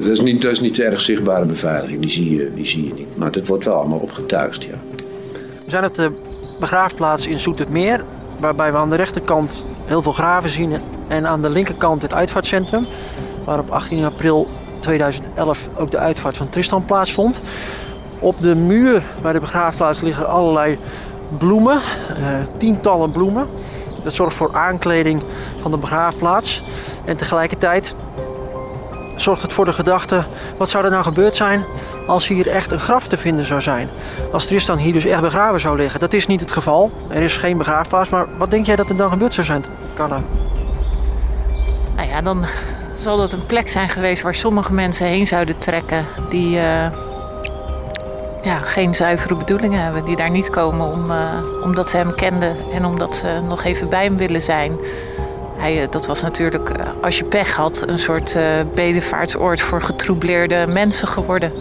dat, 0.00 0.10
is 0.10 0.20
niet, 0.20 0.42
dat 0.42 0.52
is 0.52 0.60
niet 0.60 0.76
de 0.76 0.84
erg 0.84 1.00
zichtbare 1.00 1.44
beveiliging, 1.44 2.00
die 2.00 2.10
zie, 2.10 2.34
je, 2.34 2.50
die 2.54 2.66
zie 2.66 2.86
je 2.86 2.94
niet. 2.94 3.16
Maar 3.16 3.30
het 3.30 3.46
wordt 3.46 3.64
wel 3.64 3.74
allemaal 3.74 3.98
opgetuigd, 3.98 4.64
ja. 4.64 4.82
We 5.64 5.70
zijn 5.70 5.84
op 5.84 5.94
de 5.94 6.10
begraafplaats 6.60 7.26
in 7.26 7.38
Zoetermeer, 7.38 8.04
waarbij 8.38 8.72
we 8.72 8.78
aan 8.78 8.90
de 8.90 8.96
rechterkant 8.96 9.64
heel 9.84 10.02
veel 10.02 10.12
graven 10.12 10.50
zien 10.50 10.80
en 11.08 11.26
aan 11.26 11.42
de 11.42 11.50
linkerkant 11.50 12.02
het 12.02 12.14
uitvaartcentrum, 12.14 12.86
waar 13.44 13.58
op 13.58 13.70
18 13.70 14.04
april 14.04 14.48
2011 14.78 15.68
ook 15.76 15.90
de 15.90 15.98
uitvaart 15.98 16.36
van 16.36 16.48
Tristan 16.48 16.84
plaatsvond. 16.84 17.40
Op 18.18 18.40
de 18.40 18.54
muur 18.54 19.02
bij 19.22 19.32
de 19.32 19.40
begraafplaats 19.40 20.00
liggen 20.00 20.28
allerlei 20.28 20.78
bloemen, 21.38 21.80
eh, 22.08 22.24
tientallen 22.56 23.12
bloemen. 23.12 23.46
Dat 24.02 24.12
zorgt 24.12 24.36
voor 24.36 24.50
aankleding 24.52 25.22
van 25.60 25.70
de 25.70 25.76
begraafplaats. 25.76 26.62
En 27.04 27.16
tegelijkertijd 27.16 27.94
zorgt 29.20 29.42
het 29.42 29.52
voor 29.52 29.64
de 29.64 29.72
gedachte: 29.72 30.24
wat 30.56 30.70
zou 30.70 30.84
er 30.84 30.90
nou 30.90 31.02
gebeurd 31.02 31.36
zijn 31.36 31.64
als 32.06 32.28
hier 32.28 32.48
echt 32.48 32.72
een 32.72 32.80
graf 32.80 33.06
te 33.06 33.16
vinden 33.16 33.44
zou 33.44 33.62
zijn? 33.62 33.88
Als 34.32 34.46
Tristan 34.46 34.78
hier 34.78 34.92
dus 34.92 35.04
echt 35.04 35.20
begraven 35.20 35.60
zou 35.60 35.76
liggen. 35.76 36.00
Dat 36.00 36.12
is 36.12 36.26
niet 36.26 36.40
het 36.40 36.52
geval. 36.52 36.90
Er 37.08 37.22
is 37.22 37.36
geen 37.36 37.58
begraafplaats. 37.58 38.08
Maar 38.08 38.26
wat 38.36 38.50
denk 38.50 38.66
jij 38.66 38.76
dat 38.76 38.88
er 38.88 38.96
dan 38.96 39.10
gebeurd 39.10 39.34
zou 39.34 39.46
zijn, 39.46 39.64
Carla? 39.94 40.20
Nou 41.96 42.08
ja, 42.08 42.22
dan 42.22 42.44
zal 42.94 43.16
dat 43.16 43.32
een 43.32 43.46
plek 43.46 43.68
zijn 43.68 43.88
geweest 43.88 44.22
waar 44.22 44.34
sommige 44.34 44.72
mensen 44.72 45.06
heen 45.06 45.26
zouden 45.26 45.58
trekken 45.58 46.06
die 46.28 46.56
uh, 46.56 46.86
ja, 48.42 48.58
geen 48.62 48.94
zuivere 48.94 49.36
bedoelingen 49.36 49.82
hebben. 49.82 50.04
Die 50.04 50.16
daar 50.16 50.30
niet 50.30 50.50
komen 50.50 50.92
om, 50.92 51.10
uh, 51.10 51.16
omdat 51.62 51.88
ze 51.88 51.96
hem 51.96 52.14
kenden 52.14 52.56
en 52.72 52.84
omdat 52.84 53.16
ze 53.16 53.40
nog 53.48 53.64
even 53.64 53.88
bij 53.88 54.04
hem 54.04 54.16
willen 54.16 54.42
zijn. 54.42 54.78
Hij, 55.60 55.88
dat 55.90 56.06
was 56.06 56.22
natuurlijk, 56.22 56.70
als 57.02 57.18
je 57.18 57.24
pech 57.24 57.54
had, 57.54 57.84
een 57.86 57.98
soort 57.98 58.34
uh, 58.36 58.42
bedevaartsoord 58.74 59.60
voor 59.60 59.82
getroubleerde 59.82 60.66
mensen 60.66 61.08
geworden. 61.08 61.52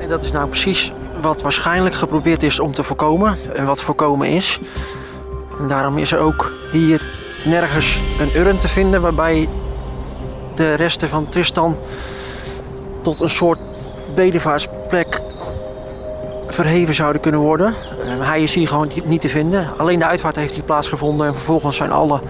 En 0.00 0.08
dat 0.08 0.22
is 0.22 0.32
nou 0.32 0.48
precies 0.48 0.92
wat 1.20 1.42
waarschijnlijk 1.42 1.94
geprobeerd 1.94 2.42
is 2.42 2.60
om 2.60 2.74
te 2.74 2.82
voorkomen 2.82 3.38
en 3.54 3.66
wat 3.66 3.82
voorkomen 3.82 4.28
is. 4.28 4.60
En 5.58 5.68
daarom 5.68 5.98
is 5.98 6.12
er 6.12 6.18
ook 6.18 6.52
hier 6.72 7.02
nergens 7.44 8.00
een 8.20 8.40
urn 8.40 8.58
te 8.58 8.68
vinden 8.68 9.00
waarbij 9.00 9.48
de 10.54 10.74
resten 10.74 11.08
van 11.08 11.28
Tristan 11.28 11.76
tot 13.02 13.20
een 13.20 13.28
soort 13.28 13.58
bedevaartsplek 14.14 15.20
verheven 16.48 16.94
zouden 16.94 17.22
kunnen 17.22 17.40
worden. 17.40 17.74
hij 18.20 18.42
is 18.42 18.54
hier 18.54 18.68
gewoon 18.68 18.90
niet 19.04 19.20
te 19.20 19.28
vinden. 19.28 19.68
Alleen 19.76 19.98
de 19.98 20.06
uitvaart 20.06 20.36
heeft 20.36 20.54
hier 20.54 20.64
plaatsgevonden 20.64 21.26
en 21.26 21.32
vervolgens 21.32 21.76
zijn 21.76 21.92
alle 21.92 22.20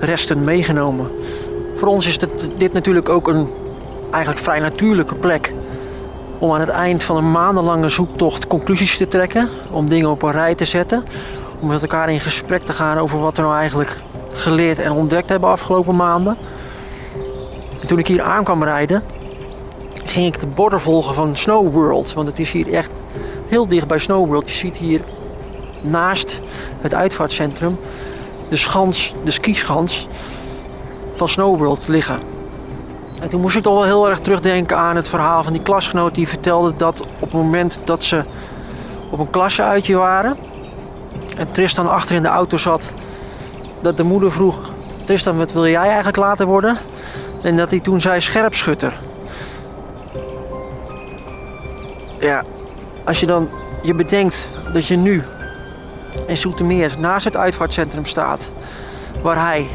resten 0.00 0.44
meegenomen. 0.44 1.10
Voor 1.76 1.88
ons 1.88 2.06
is 2.06 2.18
dit, 2.58 2.72
natuurlijk 2.72 3.08
ook 3.08 3.28
een 3.28 3.48
eigenlijk 4.10 4.44
vrij 4.44 4.58
natuurlijke 4.58 5.14
plek 5.14 5.52
om 6.38 6.52
aan 6.52 6.60
het 6.60 6.68
eind 6.68 7.04
van 7.04 7.16
een 7.16 7.30
maandenlange 7.30 7.88
zoektocht 7.88 8.46
conclusies 8.46 8.96
te 8.96 9.08
trekken, 9.08 9.48
om 9.70 9.88
dingen 9.88 10.10
op 10.10 10.22
een 10.22 10.32
rij 10.32 10.54
te 10.54 10.64
zetten, 10.64 11.04
om 11.60 11.68
met 11.68 11.82
elkaar 11.82 12.10
in 12.10 12.20
gesprek 12.20 12.62
te 12.62 12.72
gaan 12.72 12.98
over 12.98 13.18
wat 13.18 13.36
we 13.36 13.42
nou 13.42 13.56
eigenlijk 13.56 13.96
geleerd 14.32 14.78
en 14.78 14.92
ontdekt 14.92 15.28
hebben 15.28 15.48
afgelopen 15.48 15.96
maanden. 15.96 16.36
En 17.80 17.86
toen 17.86 17.98
ik 17.98 18.06
hier 18.06 18.22
aan 18.22 18.44
kwam 18.44 18.64
rijden, 18.64 19.02
ging 20.04 20.34
ik 20.34 20.40
de 20.40 20.46
borden 20.46 20.80
volgen 20.80 21.14
van 21.14 21.36
Snow 21.36 21.72
World, 21.72 22.12
want 22.12 22.26
het 22.26 22.38
is 22.38 22.52
hier 22.52 22.72
echt 22.72 22.90
heel 23.48 23.66
dicht 23.66 23.86
bij 23.86 23.98
Snow 23.98 24.26
World. 24.26 24.50
Je 24.50 24.56
ziet 24.56 24.76
hier 24.76 25.00
naast 25.82 26.40
het 26.80 26.94
uitvaartcentrum 26.94 27.78
de 28.50 28.56
schans, 28.56 29.14
de 29.24 29.30
skischans 29.30 30.08
van 31.16 31.28
Snowworld 31.28 31.88
liggen. 31.88 32.18
En 33.20 33.28
toen 33.28 33.40
moest 33.40 33.56
ik 33.56 33.62
toch 33.62 33.74
wel 33.74 33.84
heel 33.84 34.08
erg 34.08 34.20
terugdenken 34.20 34.76
aan 34.76 34.96
het 34.96 35.08
verhaal 35.08 35.42
van 35.42 35.52
die 35.52 35.62
klasgenoot 35.62 36.14
die 36.14 36.28
vertelde 36.28 36.76
dat 36.76 37.00
op 37.00 37.20
het 37.20 37.32
moment 37.32 37.80
dat 37.84 38.04
ze 38.04 38.24
op 39.10 39.18
een 39.18 39.30
klasseuitje 39.30 39.96
waren 39.96 40.36
en 41.36 41.52
Tristan 41.52 41.90
achter 41.90 42.16
in 42.16 42.22
de 42.22 42.28
auto 42.28 42.56
zat, 42.56 42.90
dat 43.80 43.96
de 43.96 44.02
moeder 44.02 44.32
vroeg: 44.32 44.58
Tristan, 45.04 45.36
wat 45.36 45.52
wil 45.52 45.66
jij 45.66 45.86
eigenlijk 45.86 46.16
later 46.16 46.46
worden? 46.46 46.78
En 47.42 47.56
dat 47.56 47.70
hij 47.70 47.80
toen 47.80 48.00
zei: 48.00 48.20
scherpschutter. 48.20 49.00
Ja, 52.18 52.44
als 53.04 53.20
je 53.20 53.26
dan 53.26 53.48
je 53.82 53.94
bedenkt 53.94 54.48
dat 54.72 54.86
je 54.86 54.96
nu 54.96 55.22
in 56.26 56.36
Zoetermeer 56.36 56.94
naast 56.98 57.24
het 57.24 57.36
uitvaartcentrum 57.36 58.06
staat. 58.06 58.50
Waar 59.22 59.46
hij 59.46 59.66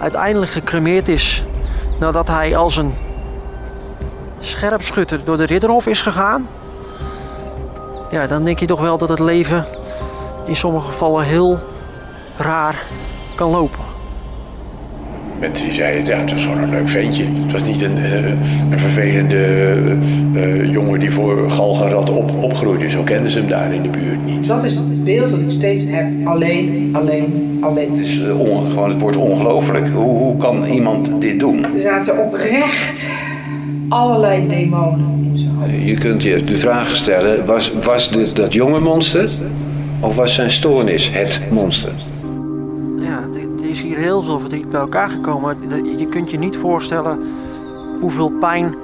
uiteindelijk 0.00 0.50
gecremeerd 0.50 1.08
is 1.08 1.44
nadat 1.98 2.28
hij 2.28 2.56
als 2.56 2.76
een 2.76 2.94
scherpschutter 4.38 5.24
door 5.24 5.36
de 5.36 5.46
Ridderhof 5.46 5.86
is 5.86 6.02
gegaan. 6.02 6.48
Ja, 8.10 8.26
dan 8.26 8.44
denk 8.44 8.58
je 8.58 8.66
toch 8.66 8.80
wel 8.80 8.98
dat 8.98 9.08
het 9.08 9.18
leven 9.18 9.64
in 10.44 10.56
sommige 10.56 10.86
gevallen 10.86 11.24
heel 11.24 11.58
raar 12.36 12.82
kan 13.34 13.50
lopen. 13.50 13.85
Mensen 15.40 15.66
die 15.66 15.74
zeiden, 15.74 16.04
ja, 16.04 16.20
het 16.20 16.32
was 16.32 16.42
gewoon 16.42 16.62
een 16.62 16.70
leuk 16.70 16.88
ventje. 16.88 17.24
Het 17.42 17.52
was 17.52 17.64
niet 17.64 17.82
een, 17.82 17.98
eh, 17.98 18.24
een 18.70 18.78
vervelende 18.78 19.36
eh, 20.34 20.42
eh, 20.42 20.70
jongen 20.70 21.00
die 21.00 21.10
voor 21.10 21.50
galgenrad 21.50 22.10
op, 22.10 22.42
opgroeide. 22.42 22.90
Zo 22.90 23.02
kenden 23.02 23.30
ze 23.30 23.38
hem 23.38 23.48
daar 23.48 23.74
in 23.74 23.82
de 23.82 23.88
buurt 23.88 24.24
niet. 24.24 24.46
Dat 24.46 24.64
is 24.64 24.74
het 24.74 25.04
beeld 25.04 25.30
dat 25.30 25.40
ik 25.40 25.50
steeds 25.50 25.82
heb. 25.86 26.06
Alleen, 26.24 26.90
alleen, 26.92 27.58
alleen. 27.60 27.90
Het 27.90 28.06
is 28.06 28.20
on, 28.38 28.70
gewoon 28.70 28.88
het 28.88 29.00
wordt 29.00 29.16
ongelooflijk. 29.16 29.88
Hoe, 29.88 30.18
hoe 30.18 30.36
kan 30.36 30.64
iemand 30.64 31.10
dit 31.20 31.40
doen? 31.40 31.64
Er 31.74 31.80
zaten 31.80 32.24
oprecht 32.24 33.08
allerlei 33.88 34.46
demonen 34.46 35.20
in 35.22 35.38
zijn 35.38 35.50
hoofd. 35.50 35.88
Je 35.88 35.94
kunt 35.94 36.22
je 36.22 36.44
de 36.44 36.58
vraag 36.58 36.96
stellen, 36.96 37.46
was, 37.46 37.72
was 37.82 38.10
de, 38.10 38.32
dat 38.32 38.52
jonge 38.52 38.80
monster 38.80 39.30
of 40.00 40.14
was 40.14 40.34
zijn 40.34 40.50
stoornis 40.50 41.10
het 41.12 41.40
monster? 41.50 41.92
Is 43.76 43.82
hier 43.82 43.96
heel 43.96 44.22
veel 44.22 44.40
verdriet 44.40 44.70
bij 44.70 44.80
elkaar 44.80 45.08
gekomen. 45.08 45.56
Je 45.98 46.06
kunt 46.06 46.30
je 46.30 46.38
niet 46.38 46.56
voorstellen 46.56 47.18
hoeveel 48.00 48.30
pijn 48.30 48.74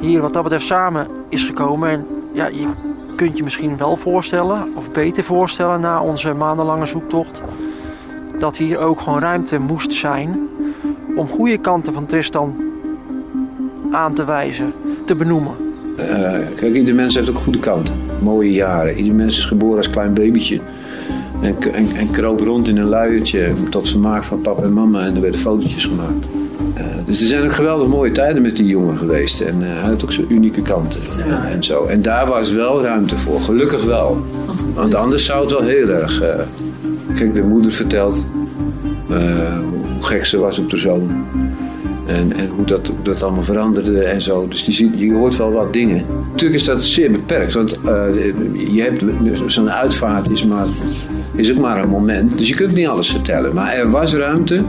hier 0.00 0.20
wat 0.20 0.32
dat 0.32 0.42
betreft 0.42 0.66
samen 0.66 1.06
is 1.28 1.44
gekomen. 1.44 1.88
En 1.88 2.06
ja, 2.32 2.46
je 2.46 2.66
kunt 3.16 3.36
je 3.36 3.44
misschien 3.44 3.76
wel 3.76 3.96
voorstellen, 3.96 4.72
of 4.74 4.90
beter 4.90 5.24
voorstellen 5.24 5.80
na 5.80 6.02
onze 6.02 6.32
maandenlange 6.32 6.86
zoektocht, 6.86 7.42
dat 8.38 8.56
hier 8.56 8.78
ook 8.78 9.00
gewoon 9.00 9.18
ruimte 9.18 9.58
moest 9.58 9.92
zijn 9.92 10.48
om 11.16 11.26
goede 11.26 11.58
kanten 11.58 11.92
van 11.92 12.06
Tristan 12.06 12.54
aan 13.90 14.14
te 14.14 14.24
wijzen, 14.24 14.72
te 15.04 15.14
benoemen. 15.14 15.54
Eh, 15.96 16.38
kijk, 16.56 16.74
ieder 16.74 16.94
mens 16.94 17.14
heeft 17.14 17.28
ook 17.28 17.38
goede 17.38 17.58
kanten. 17.58 17.94
Mooie 18.20 18.52
jaren. 18.52 18.96
Ieder 18.96 19.14
mens 19.14 19.38
is 19.38 19.44
geboren 19.44 19.76
als 19.76 19.90
klein 19.90 20.14
babytje. 20.14 20.60
En, 21.44 21.72
en, 21.72 21.88
en 21.96 22.10
kroop 22.10 22.40
rond 22.40 22.68
in 22.68 22.76
een 22.76 22.88
luiertje 22.88 23.52
tot 23.70 23.88
vermaak 23.88 24.24
van 24.24 24.40
papa 24.40 24.62
en 24.62 24.72
mama. 24.72 25.00
En 25.00 25.14
er 25.14 25.20
werden 25.20 25.40
fotootjes 25.40 25.84
gemaakt. 25.84 26.24
Eh, 26.74 26.84
dus 27.06 27.20
er 27.20 27.26
zijn 27.26 27.44
ook 27.44 27.52
geweldig 27.52 27.88
mooie 27.88 28.12
tijden 28.12 28.42
met 28.42 28.56
die 28.56 28.66
jongen 28.66 28.96
geweest. 28.96 29.40
En 29.40 29.62
eh, 29.62 29.68
hij 29.68 29.90
had 29.90 30.02
ook 30.02 30.12
zijn 30.12 30.32
unieke 30.32 30.62
kanten. 30.62 31.00
En, 31.24 31.44
en 31.48 31.64
zo. 31.64 31.84
En 31.84 32.02
daar 32.02 32.26
was 32.26 32.52
wel 32.52 32.82
ruimte 32.82 33.16
voor. 33.16 33.40
Gelukkig 33.40 33.84
wel. 33.84 34.26
Want 34.74 34.94
anders 34.94 35.24
zou 35.24 35.40
het 35.40 35.50
wel 35.50 35.62
heel 35.62 35.88
erg... 35.88 36.20
eh, 36.22 36.34
kijk, 37.14 37.34
de 37.34 37.42
moeder 37.42 37.72
vertelt 37.72 38.26
hoe 39.06 40.02
gek 40.02 40.26
ze 40.26 40.38
was 40.38 40.58
op 40.58 40.70
de 40.70 40.76
zoon. 40.76 41.24
En, 42.06 42.32
en 42.32 42.48
hoe 42.48 42.64
dat, 42.64 42.86
hoe 42.86 43.02
dat 43.02 43.22
allemaal 43.22 43.42
veranderde 43.42 44.04
en 44.04 44.22
zo. 44.22 44.48
Dus 44.48 44.64
die, 44.64 45.06
je 45.06 45.14
hoort 45.14 45.36
wel 45.36 45.52
wat 45.52 45.72
dingen. 45.72 46.04
Natuurlijk 46.30 46.60
is 46.60 46.66
dat 46.66 46.84
zeer 46.84 47.10
beperkt. 47.10 47.54
Want 47.54 47.78
je 48.68 48.82
hebt 48.82 49.04
zo'n 49.52 49.70
uitvaart 49.70 50.30
is, 50.30 50.44
maar, 50.44 50.66
is 51.34 51.52
ook 51.52 51.58
maar 51.58 51.82
een 51.82 51.88
moment. 51.88 52.38
Dus 52.38 52.48
je 52.48 52.54
kunt 52.54 52.74
niet 52.74 52.86
alles 52.86 53.10
vertellen. 53.10 53.54
Maar 53.54 53.72
er 53.72 53.90
was 53.90 54.14
ruimte 54.14 54.64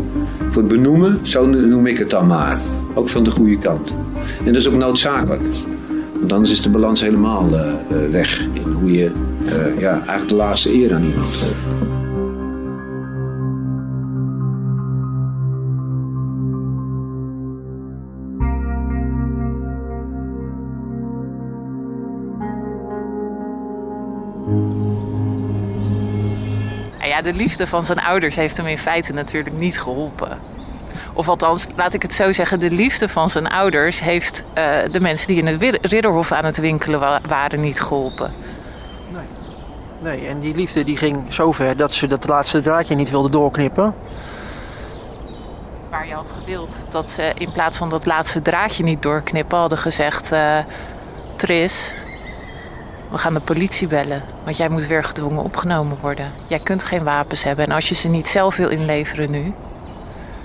voor 0.50 0.62
het 0.62 0.72
benoemen. 0.72 1.20
Zo 1.22 1.46
noem 1.46 1.88
ik 1.88 1.98
het 1.98 2.10
dan 2.10 2.28
maar. 2.28 2.58
Ook 2.94 3.10
van 3.10 3.24
de 3.24 3.32
goede 3.32 3.58
kant. 3.58 3.96
En 4.40 4.46
dat 4.46 4.56
is 4.56 4.68
ook 4.68 4.76
noodzakelijk. 4.76 5.42
Want 6.20 6.32
anders 6.32 6.52
is 6.52 6.62
de 6.62 6.70
balans 6.70 7.02
helemaal 7.02 7.48
eh, 7.54 7.68
eh, 7.68 8.12
weg. 8.12 8.42
In 8.42 8.72
hoe 8.72 8.92
je 8.92 9.12
eh, 9.46 9.80
ja, 9.80 9.92
eigenlijk 9.92 10.30
de 10.30 10.36
laatste 10.36 10.74
eer 10.74 10.94
aan 10.94 11.04
iemand 11.04 11.34
geeft. 11.34 11.95
Ja, 27.16 27.22
de 27.22 27.34
liefde 27.34 27.68
van 27.68 27.86
zijn 27.86 28.00
ouders 28.00 28.36
heeft 28.36 28.58
hem 28.58 28.68
in 28.68 28.78
feite 28.78 29.14
natuurlijk 29.14 29.56
niet 29.56 29.80
geholpen. 29.82 30.40
Of 31.14 31.30
althans, 31.30 31.68
laat 31.76 31.94
ik 31.94 32.02
het 32.02 32.14
zo 32.14 32.32
zeggen, 32.32 32.60
de 32.60 32.72
liefde 32.72 33.10
van 33.10 33.30
zijn 33.30 33.48
ouders 33.48 34.00
heeft 34.00 34.44
eh, 34.54 34.66
de 34.92 35.00
mensen 35.00 35.28
die 35.28 35.38
in 35.38 35.48
het 35.48 35.62
Rid- 35.62 35.78
Ridderhof 35.82 36.32
aan 36.32 36.46
het 36.46 36.58
winkelen 36.58 37.00
wa- 37.00 37.20
waren 37.28 37.60
niet 37.60 37.82
geholpen. 37.82 38.32
Nee, 40.02 40.28
en 40.28 40.40
die 40.40 40.56
liefde 40.56 40.84
die 40.84 40.98
ging 40.98 41.34
zo 41.34 41.52
ver 41.52 41.78
dat 41.78 41.94
ze 41.94 42.08
dat 42.08 42.28
laatste 42.28 42.62
draadje 42.62 42.96
niet 42.96 43.10
wilde 43.10 43.30
doorknippen. 43.30 43.96
Waar 45.90 46.08
je 46.08 46.14
had 46.14 46.30
gewild 46.40 46.86
dat 46.90 47.10
ze 47.10 47.32
in 47.38 47.52
plaats 47.52 47.78
van 47.78 47.90
dat 47.90 48.06
laatste 48.06 48.42
draadje 48.42 48.84
niet 48.84 49.02
doorknippen 49.02 49.58
hadden 49.58 49.78
gezegd: 49.78 50.32
eh, 50.32 50.58
Tris, 51.36 51.94
we 53.12 53.18
gaan 53.18 53.34
de 53.34 53.40
politie 53.40 53.88
bellen. 53.88 54.24
Want 54.44 54.58
jij 54.58 54.70
moet 54.70 54.88
weer 54.88 55.04
gedwongen 55.04 55.44
opgenomen 55.44 55.98
worden. 56.02 56.32
Jij 56.48 56.60
kunt 56.60 56.84
geen 56.84 57.04
wapens 57.04 57.44
hebben. 57.44 57.66
En 57.66 57.72
als 57.72 57.90
je 57.90 57.96
ze 57.96 58.10
niet 58.10 58.28
zelf 58.28 58.56
wil 58.56 58.70
inleveren 58.70 59.32
nu. 59.32 59.54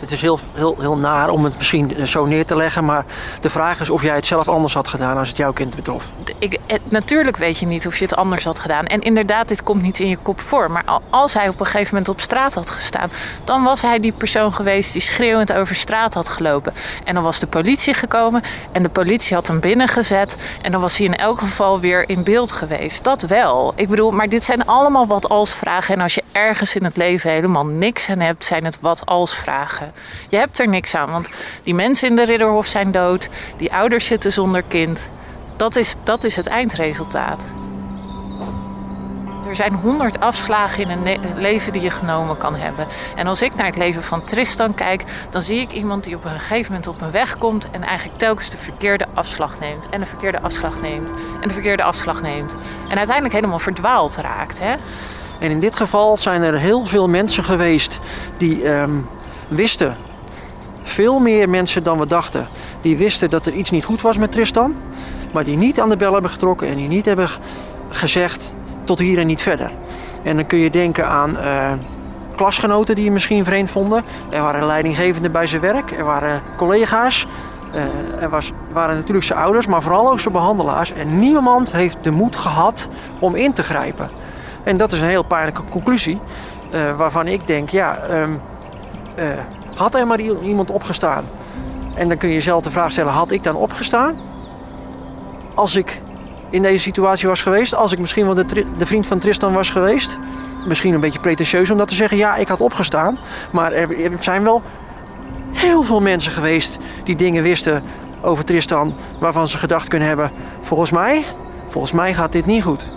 Het 0.00 0.10
is 0.10 0.20
heel, 0.20 0.38
heel, 0.54 0.76
heel 0.80 0.96
naar 0.96 1.28
om 1.28 1.44
het 1.44 1.56
misschien 1.56 1.96
eh, 1.96 2.04
zo 2.04 2.24
neer 2.26 2.46
te 2.46 2.56
leggen, 2.56 2.84
maar 2.84 3.04
de 3.40 3.50
vraag 3.50 3.80
is 3.80 3.90
of 3.90 4.02
jij 4.02 4.14
het 4.14 4.26
zelf 4.26 4.48
anders 4.48 4.74
had 4.74 4.88
gedaan 4.88 5.18
als 5.18 5.28
het 5.28 5.36
jouw 5.36 5.52
kind 5.52 5.76
betrof. 5.76 6.04
Ik, 6.38 6.58
het- 6.66 6.90
natuurlijk 6.90 7.36
weet 7.36 7.58
je 7.58 7.66
niet 7.66 7.86
of 7.86 7.96
je 7.96 8.04
het 8.04 8.16
anders 8.16 8.44
had 8.44 8.58
gedaan. 8.58 8.86
En 8.86 9.00
inderdaad, 9.00 9.48
dit 9.48 9.62
komt 9.62 9.82
niet 9.82 9.98
in 9.98 10.08
je 10.08 10.16
kop 10.16 10.40
voor. 10.40 10.70
Maar 10.70 10.82
al- 10.84 11.02
als 11.10 11.34
hij 11.34 11.48
op 11.48 11.60
een 11.60 11.66
gegeven 11.66 11.88
moment 11.94 12.08
op 12.08 12.20
straat 12.20 12.54
had 12.54 12.70
gestaan, 12.70 13.10
dan 13.44 13.62
was 13.62 13.82
hij 13.82 14.00
die 14.00 14.12
persoon 14.12 14.54
geweest 14.54 14.92
die 14.92 15.02
schreeuwend 15.02 15.52
over 15.52 15.76
straat 15.76 16.14
had 16.14 16.28
gelopen. 16.28 16.72
En 17.04 17.14
dan 17.14 17.22
was 17.22 17.38
de 17.38 17.46
politie 17.46 17.94
gekomen 17.94 18.42
en 18.72 18.82
de 18.82 18.88
politie 18.88 19.34
had 19.36 19.46
hem 19.48 19.60
binnengezet. 19.60 20.36
En 20.62 20.72
dan 20.72 20.80
was 20.80 20.96
hij 20.96 21.06
in 21.06 21.16
elk 21.16 21.38
geval 21.38 21.80
weer 21.80 22.08
in 22.08 22.22
beeld 22.22 22.52
geweest. 22.52 23.04
Dat 23.04 23.22
wel. 23.22 23.72
Ik 23.76 23.88
bedoel, 23.88 24.10
maar 24.10 24.28
dit 24.28 24.44
zijn 24.44 24.66
allemaal 24.66 25.06
wat 25.06 25.28
als 25.28 25.54
vragen. 25.54 25.94
En 25.94 26.00
als 26.00 26.19
ergens 26.32 26.74
in 26.74 26.84
het 26.84 26.96
leven 26.96 27.30
helemaal 27.30 27.66
niks 27.66 28.10
aan 28.10 28.20
hebt, 28.20 28.44
zijn 28.44 28.64
het 28.64 28.80
wat 28.80 29.06
als 29.06 29.36
vragen. 29.36 29.92
Je 30.28 30.36
hebt 30.36 30.58
er 30.58 30.68
niks 30.68 30.94
aan, 30.94 31.10
want 31.10 31.30
die 31.62 31.74
mensen 31.74 32.08
in 32.08 32.16
de 32.16 32.24
Ridderhof 32.24 32.66
zijn 32.66 32.92
dood. 32.92 33.28
Die 33.56 33.72
ouders 33.72 34.06
zitten 34.06 34.32
zonder 34.32 34.62
kind. 34.68 35.10
Dat 35.56 35.76
is, 35.76 35.94
dat 36.04 36.24
is 36.24 36.36
het 36.36 36.46
eindresultaat. 36.46 37.44
Er 39.50 39.56
zijn 39.56 39.74
honderd 39.74 40.20
afslagen 40.20 40.90
in 40.90 40.90
een 40.90 41.18
leven 41.36 41.72
die 41.72 41.82
je 41.82 41.90
genomen 41.90 42.36
kan 42.36 42.54
hebben. 42.54 42.86
En 43.16 43.26
als 43.26 43.42
ik 43.42 43.54
naar 43.54 43.66
het 43.66 43.76
leven 43.76 44.02
van 44.02 44.24
Tristan 44.24 44.74
kijk, 44.74 45.04
dan 45.30 45.42
zie 45.42 45.60
ik 45.60 45.72
iemand 45.72 46.04
die 46.04 46.16
op 46.16 46.24
een 46.24 46.30
gegeven 46.30 46.72
moment 46.72 46.88
op 46.88 47.00
een 47.00 47.10
weg 47.10 47.38
komt 47.38 47.70
en 47.70 47.82
eigenlijk 47.82 48.18
telkens 48.18 48.50
de 48.50 48.56
verkeerde 48.56 49.06
afslag 49.14 49.60
neemt. 49.60 49.88
En 49.88 50.00
de 50.00 50.06
verkeerde 50.06 50.40
afslag 50.40 50.80
neemt. 50.80 51.10
En 51.40 51.48
de 51.48 51.54
verkeerde 51.54 51.82
afslag 51.82 52.22
neemt. 52.22 52.54
En 52.88 52.96
uiteindelijk 52.96 53.34
helemaal 53.34 53.58
verdwaald 53.58 54.16
raakt. 54.16 54.58
Hè? 54.58 54.74
En 55.40 55.50
in 55.50 55.60
dit 55.60 55.76
geval 55.76 56.16
zijn 56.16 56.42
er 56.42 56.58
heel 56.58 56.86
veel 56.86 57.08
mensen 57.08 57.44
geweest 57.44 57.98
die 58.36 58.64
ehm, 58.64 58.90
wisten, 59.48 59.96
veel 60.82 61.18
meer 61.18 61.48
mensen 61.48 61.82
dan 61.82 61.98
we 61.98 62.06
dachten, 62.06 62.48
die 62.82 62.96
wisten 62.96 63.30
dat 63.30 63.46
er 63.46 63.52
iets 63.52 63.70
niet 63.70 63.84
goed 63.84 64.00
was 64.02 64.18
met 64.18 64.32
Tristan, 64.32 64.74
maar 65.32 65.44
die 65.44 65.56
niet 65.56 65.80
aan 65.80 65.88
de 65.88 65.96
bel 65.96 66.12
hebben 66.12 66.30
getrokken 66.30 66.68
en 66.68 66.76
die 66.76 66.88
niet 66.88 67.06
hebben 67.06 67.28
gezegd 67.88 68.54
tot 68.84 68.98
hier 68.98 69.18
en 69.18 69.26
niet 69.26 69.42
verder. 69.42 69.70
En 70.22 70.36
dan 70.36 70.46
kun 70.46 70.58
je 70.58 70.70
denken 70.70 71.08
aan 71.08 71.38
eh, 71.38 71.72
klasgenoten 72.36 72.94
die 72.94 73.04
hem 73.04 73.12
misschien 73.12 73.44
vreemd 73.44 73.70
vonden. 73.70 74.04
Er 74.30 74.42
waren 74.42 74.66
leidinggevenden 74.66 75.32
bij 75.32 75.46
zijn 75.46 75.60
werk, 75.60 75.90
er 75.90 76.04
waren 76.04 76.42
collega's. 76.56 77.26
eh, 77.72 78.22
er 78.22 78.30
was, 78.30 78.52
waren 78.72 78.96
natuurlijk 78.96 79.26
zijn 79.26 79.38
ouders, 79.38 79.66
maar 79.66 79.82
vooral 79.82 80.10
ook 80.10 80.20
zijn 80.20 80.34
behandelaars. 80.34 80.92
En 80.92 81.18
niemand 81.18 81.72
heeft 81.72 81.96
de 82.00 82.10
moed 82.10 82.36
gehad 82.36 82.88
om 83.20 83.34
in 83.34 83.52
te 83.52 83.62
grijpen. 83.62 84.10
En 84.64 84.76
dat 84.76 84.92
is 84.92 85.00
een 85.00 85.08
heel 85.08 85.22
pijnlijke 85.22 85.62
conclusie. 85.70 86.20
eh, 86.70 86.96
waarvan 86.96 87.26
ik 87.26 87.46
denk, 87.46 87.68
ja, 87.68 87.96
ehm, 87.96 88.30
eh, 89.16 89.26
had 89.74 89.94
er 89.94 90.06
maar 90.06 90.20
iemand 90.20 90.70
opgestaan? 90.70 91.24
En 91.94 92.08
dan 92.08 92.16
kun 92.16 92.28
je 92.28 92.34
jezelf 92.34 92.62
de 92.62 92.70
vraag 92.70 92.92
stellen, 92.92 93.12
had 93.12 93.30
ik 93.30 93.42
dan 93.42 93.56
opgestaan? 93.56 94.18
Als 95.54 95.76
ik 95.76 96.00
in 96.50 96.62
deze 96.62 96.78
situatie 96.82 97.28
was 97.28 97.42
geweest, 97.42 97.74
als 97.74 97.92
ik 97.92 97.98
misschien 97.98 98.24
wel 98.24 98.34
de, 98.34 98.66
de 98.78 98.86
vriend 98.86 99.06
van 99.06 99.18
Tristan 99.18 99.52
was 99.52 99.70
geweest. 99.70 100.18
Misschien 100.66 100.94
een 100.94 101.00
beetje 101.00 101.20
pretentieus 101.20 101.70
om 101.70 101.78
dat 101.78 101.88
te 101.88 101.94
zeggen, 101.94 102.16
ja, 102.16 102.36
ik 102.36 102.48
had 102.48 102.60
opgestaan. 102.60 103.18
Maar 103.50 103.72
er, 103.72 104.04
er 104.12 104.22
zijn 104.22 104.42
wel 104.42 104.62
heel 105.52 105.82
veel 105.82 106.00
mensen 106.00 106.32
geweest 106.32 106.78
die 107.04 107.16
dingen 107.16 107.42
wisten 107.42 107.82
over 108.20 108.44
Tristan... 108.44 108.94
waarvan 109.18 109.48
ze 109.48 109.58
gedacht 109.58 109.88
kunnen 109.88 110.08
hebben, 110.08 110.30
volgens 110.60 110.90
mij, 110.90 111.24
volgens 111.68 111.92
mij 111.92 112.14
gaat 112.14 112.32
dit 112.32 112.46
niet 112.46 112.62
goed. 112.62 112.92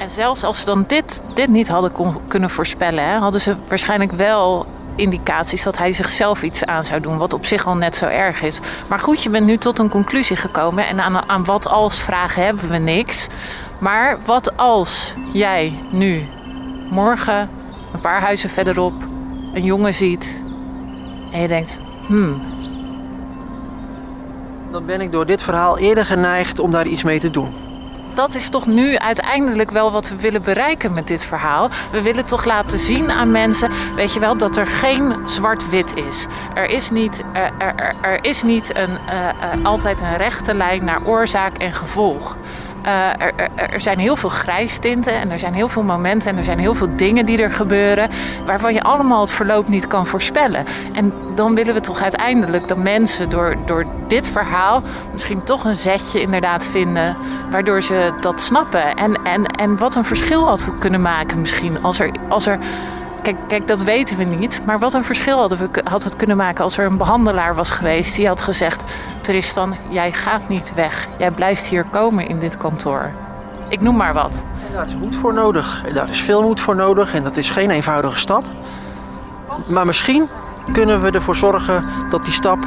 En 0.00 0.10
zelfs 0.10 0.44
als 0.44 0.60
ze 0.60 0.64
dan 0.64 0.84
dit, 0.86 1.22
dit 1.34 1.48
niet 1.48 1.68
hadden 1.68 1.92
kunnen 2.28 2.50
voorspellen, 2.50 3.04
hè, 3.04 3.18
hadden 3.18 3.40
ze 3.40 3.56
waarschijnlijk 3.68 4.12
wel 4.12 4.66
indicaties 4.96 5.62
dat 5.62 5.78
hij 5.78 5.92
zichzelf 5.92 6.42
iets 6.42 6.64
aan 6.64 6.84
zou 6.84 7.00
doen, 7.00 7.18
wat 7.18 7.32
op 7.32 7.46
zich 7.46 7.66
al 7.66 7.76
net 7.76 7.96
zo 7.96 8.06
erg 8.06 8.42
is. 8.42 8.60
Maar 8.86 8.98
goed, 8.98 9.22
je 9.22 9.30
bent 9.30 9.46
nu 9.46 9.58
tot 9.58 9.78
een 9.78 9.88
conclusie 9.88 10.36
gekomen 10.36 10.86
en 10.86 11.00
aan, 11.00 11.28
aan 11.28 11.44
wat 11.44 11.68
als 11.68 12.02
vragen 12.02 12.44
hebben 12.44 12.68
we 12.68 12.76
niks. 12.76 13.28
Maar 13.78 14.18
wat 14.24 14.56
als 14.56 15.14
jij 15.32 15.74
nu 15.90 16.28
morgen 16.90 17.50
een 17.92 18.00
paar 18.00 18.20
huizen 18.20 18.50
verderop 18.50 18.94
een 19.52 19.64
jongen 19.64 19.94
ziet 19.94 20.42
en 21.30 21.40
je 21.40 21.48
denkt, 21.48 21.80
hmm, 22.06 22.38
Dan 24.70 24.86
ben 24.86 25.00
ik 25.00 25.12
door 25.12 25.26
dit 25.26 25.42
verhaal 25.42 25.78
eerder 25.78 26.06
geneigd 26.06 26.58
om 26.58 26.70
daar 26.70 26.86
iets 26.86 27.02
mee 27.02 27.18
te 27.18 27.30
doen. 27.30 27.69
Dat 28.14 28.34
is 28.34 28.48
toch 28.48 28.66
nu 28.66 28.96
uiteindelijk 28.96 29.70
wel 29.70 29.92
wat 29.92 30.08
we 30.08 30.16
willen 30.16 30.42
bereiken 30.42 30.92
met 30.92 31.08
dit 31.08 31.26
verhaal. 31.26 31.68
We 31.92 32.02
willen 32.02 32.26
toch 32.26 32.44
laten 32.44 32.78
zien 32.78 33.10
aan 33.10 33.30
mensen, 33.30 33.70
weet 33.94 34.12
je 34.12 34.20
wel, 34.20 34.36
dat 34.36 34.56
er 34.56 34.66
geen 34.66 35.14
zwart-wit 35.26 35.94
is. 35.94 36.26
Er 36.54 36.70
is 36.70 36.90
niet, 36.90 37.22
er, 37.32 37.50
er, 37.58 37.94
er 38.00 38.24
is 38.24 38.42
niet 38.42 38.76
een, 38.76 38.90
uh, 38.90 39.28
uh, 39.58 39.64
altijd 39.64 40.00
een 40.00 40.16
rechte 40.16 40.54
lijn 40.54 40.84
naar 40.84 41.04
oorzaak 41.04 41.58
en 41.58 41.72
gevolg. 41.72 42.36
Uh, 42.86 43.08
er, 43.18 43.32
er, 43.56 43.80
zijn 43.80 43.98
heel 43.98 44.16
veel 44.16 44.28
grijstinten 44.28 45.12
en 45.12 45.30
er 45.30 45.38
zijn 45.38 45.54
heel 45.54 45.68
veel 45.68 45.82
momenten 45.82 46.30
en 46.30 46.36
er 46.36 46.44
zijn 46.44 46.58
heel 46.58 46.74
veel 46.74 46.96
dingen 46.96 47.26
die 47.26 47.42
er 47.42 47.50
gebeuren 47.50 48.08
waarvan 48.44 48.74
je 48.74 48.82
allemaal 48.82 49.20
het 49.20 49.32
verloop 49.32 49.68
niet 49.68 49.86
kan 49.86 50.06
voorspellen. 50.06 50.64
En 50.92 51.12
dan 51.34 51.54
willen 51.54 51.74
we 51.74 51.80
toch 51.80 52.02
uiteindelijk 52.02 52.68
dat 52.68 52.78
mensen 52.78 53.28
door, 53.28 53.56
door 53.66 53.86
dit 54.08 54.28
verhaal 54.28 54.82
misschien 55.12 55.42
toch 55.42 55.64
een 55.64 55.76
zetje 55.76 56.20
inderdaad 56.20 56.64
vinden 56.64 57.16
waardoor 57.50 57.82
ze 57.82 58.12
dat 58.20 58.40
snappen. 58.40 58.94
En, 58.94 59.22
en, 59.24 59.46
en 59.46 59.78
wat 59.78 59.94
een 59.94 60.04
verschil 60.04 60.46
had 60.46 60.64
het 60.64 60.78
kunnen 60.78 61.02
maken 61.02 61.40
misschien 61.40 61.82
als 61.82 61.98
er. 61.98 62.10
Als 62.28 62.46
er 62.46 62.58
Kijk, 63.22 63.36
kijk, 63.48 63.68
dat 63.68 63.82
weten 63.82 64.16
we 64.16 64.24
niet. 64.24 64.60
Maar 64.66 64.78
wat 64.78 64.94
een 64.94 65.04
verschil 65.04 65.38
hadden 65.38 65.58
we, 65.58 65.80
had 65.84 66.04
het 66.04 66.16
kunnen 66.16 66.36
maken 66.36 66.64
als 66.64 66.78
er 66.78 66.86
een 66.86 66.96
behandelaar 66.96 67.54
was 67.54 67.70
geweest 67.70 68.16
die 68.16 68.26
had 68.26 68.40
gezegd: 68.40 68.84
Tristan, 69.20 69.74
jij 69.88 70.12
gaat 70.12 70.48
niet 70.48 70.74
weg. 70.74 71.08
Jij 71.18 71.30
blijft 71.30 71.64
hier 71.64 71.84
komen 71.84 72.28
in 72.28 72.38
dit 72.38 72.56
kantoor. 72.56 73.10
Ik 73.68 73.80
noem 73.80 73.96
maar 73.96 74.14
wat. 74.14 74.44
En 74.66 74.72
daar 74.72 74.86
is 74.86 74.96
moed 74.96 75.16
voor 75.16 75.34
nodig. 75.34 75.84
Daar 75.94 76.08
is 76.08 76.20
veel 76.20 76.42
moed 76.42 76.60
voor 76.60 76.76
nodig. 76.76 77.14
En 77.14 77.22
dat 77.22 77.36
is 77.36 77.50
geen 77.50 77.70
eenvoudige 77.70 78.18
stap. 78.18 78.44
Maar 79.66 79.86
misschien 79.86 80.28
kunnen 80.72 81.02
we 81.02 81.10
ervoor 81.10 81.36
zorgen 81.36 81.84
dat 82.10 82.24
die 82.24 82.34
stap 82.34 82.66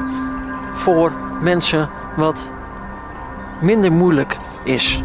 voor 0.74 1.12
mensen 1.42 1.90
wat 2.16 2.50
minder 3.62 3.92
moeilijk 3.92 4.38
is 4.64 5.04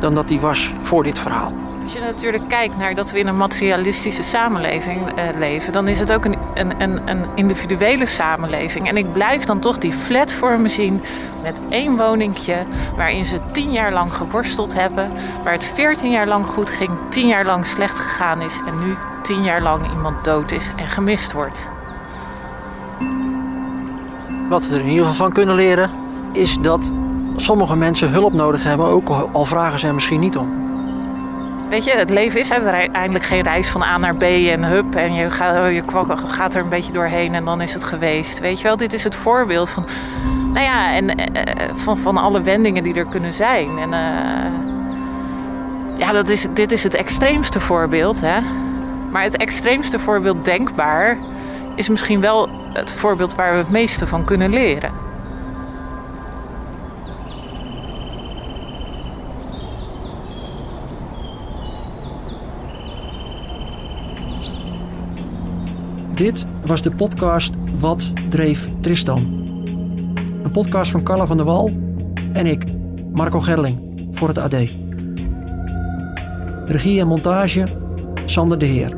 dan 0.00 0.14
dat 0.14 0.28
die 0.28 0.40
was 0.40 0.74
voor 0.82 1.02
dit 1.02 1.18
verhaal. 1.18 1.52
Als 1.88 1.96
je 1.96 2.02
natuurlijk 2.02 2.48
kijkt 2.48 2.76
naar 2.76 2.94
dat 2.94 3.10
we 3.10 3.18
in 3.18 3.26
een 3.26 3.36
materialistische 3.36 4.22
samenleving 4.22 5.00
uh, 5.00 5.24
leven, 5.38 5.72
dan 5.72 5.88
is 5.88 5.98
het 5.98 6.12
ook 6.12 6.24
een, 6.24 6.36
een, 6.54 6.80
een, 6.82 7.08
een, 7.08 7.24
individuele 7.34 8.06
samenleving. 8.06 8.88
En 8.88 8.96
ik 8.96 9.12
blijf 9.12 9.44
dan 9.44 9.58
toch 9.60 9.78
die 9.78 9.92
flat 9.92 10.32
voor 10.32 10.60
me 10.60 10.68
zien 10.68 11.02
met 11.42 11.60
één 11.68 11.96
woningje 11.96 12.56
waarin 12.96 13.26
ze 13.26 13.38
tien 13.52 13.72
jaar 13.72 13.92
lang 13.92 14.12
geworsteld 14.12 14.74
hebben, 14.74 15.12
waar 15.42 15.52
het 15.52 15.72
veertien 15.74 16.10
jaar 16.10 16.26
lang 16.26 16.46
goed 16.46 16.70
ging, 16.70 16.90
tien 17.08 17.26
jaar 17.26 17.44
lang 17.44 17.66
slecht 17.66 17.98
gegaan 17.98 18.40
is 18.40 18.60
en 18.66 18.78
nu 18.78 18.94
tien 19.22 19.42
jaar 19.42 19.62
lang 19.62 19.90
iemand 19.90 20.24
dood 20.24 20.52
is 20.52 20.70
en 20.76 20.86
gemist 20.86 21.32
wordt. 21.32 21.68
Wat 24.48 24.66
we 24.66 24.74
er 24.74 24.80
in 24.80 24.88
ieder 24.88 25.06
geval 25.06 25.26
van 25.26 25.32
kunnen 25.32 25.54
leren, 25.54 25.90
is 26.32 26.56
dat 26.60 26.92
sommige 27.36 27.76
mensen 27.76 28.10
hulp 28.10 28.32
nodig 28.32 28.64
hebben, 28.64 28.86
ook 28.86 29.08
al 29.32 29.44
vragen 29.44 29.80
ze 29.80 29.86
er 29.86 29.94
misschien 29.94 30.20
niet 30.20 30.36
om. 30.36 30.67
Weet 31.68 31.84
je, 31.84 31.90
het 31.90 32.10
leven 32.10 32.40
is 32.40 32.52
uiteindelijk 32.52 33.24
geen 33.24 33.42
reis 33.42 33.68
van 33.68 33.82
A 33.82 33.98
naar 33.98 34.14
B 34.14 34.22
en 34.22 34.64
hup. 34.64 34.94
En 34.94 35.14
je 35.14 35.30
gaat, 35.30 35.74
je 35.74 35.82
gaat 36.26 36.54
er 36.54 36.62
een 36.62 36.68
beetje 36.68 36.92
doorheen 36.92 37.34
en 37.34 37.44
dan 37.44 37.60
is 37.60 37.74
het 37.74 37.84
geweest. 37.84 38.38
Weet 38.38 38.60
je 38.60 38.66
wel, 38.66 38.76
dit 38.76 38.92
is 38.92 39.04
het 39.04 39.14
voorbeeld 39.14 39.70
van. 39.70 39.86
Nou 40.52 40.64
ja, 40.64 40.94
en 40.94 41.14
van, 41.74 41.98
van 41.98 42.16
alle 42.16 42.42
wendingen 42.42 42.82
die 42.82 42.94
er 42.94 43.06
kunnen 43.06 43.32
zijn. 43.32 43.78
En 43.78 43.88
uh, 43.88 43.98
ja, 45.98 46.12
dat 46.12 46.28
is, 46.28 46.46
dit 46.50 46.72
is 46.72 46.82
het 46.82 46.94
extreemste 46.94 47.60
voorbeeld. 47.60 48.20
Hè? 48.20 48.40
Maar 49.10 49.22
het 49.22 49.36
extreemste 49.36 49.98
voorbeeld 49.98 50.44
denkbaar 50.44 51.16
is 51.74 51.88
misschien 51.88 52.20
wel 52.20 52.48
het 52.72 52.94
voorbeeld 52.94 53.34
waar 53.34 53.52
we 53.52 53.58
het 53.58 53.70
meeste 53.70 54.06
van 54.06 54.24
kunnen 54.24 54.50
leren. 54.50 55.07
Dit 66.18 66.46
was 66.66 66.82
de 66.82 66.90
podcast 66.90 67.54
Wat 67.78 68.12
dreef 68.28 68.68
Tristan? 68.80 69.18
Een 70.42 70.50
podcast 70.52 70.90
van 70.90 71.02
Carla 71.02 71.26
van 71.26 71.36
der 71.36 71.46
Wal 71.46 71.70
en 72.32 72.46
ik, 72.46 72.64
Marco 73.12 73.40
Gerling, 73.40 74.06
voor 74.12 74.28
het 74.28 74.38
AD. 74.38 74.54
Regie 76.66 77.00
en 77.00 77.06
montage, 77.06 77.66
Sander 78.24 78.58
de 78.58 78.64
Heer. 78.64 78.94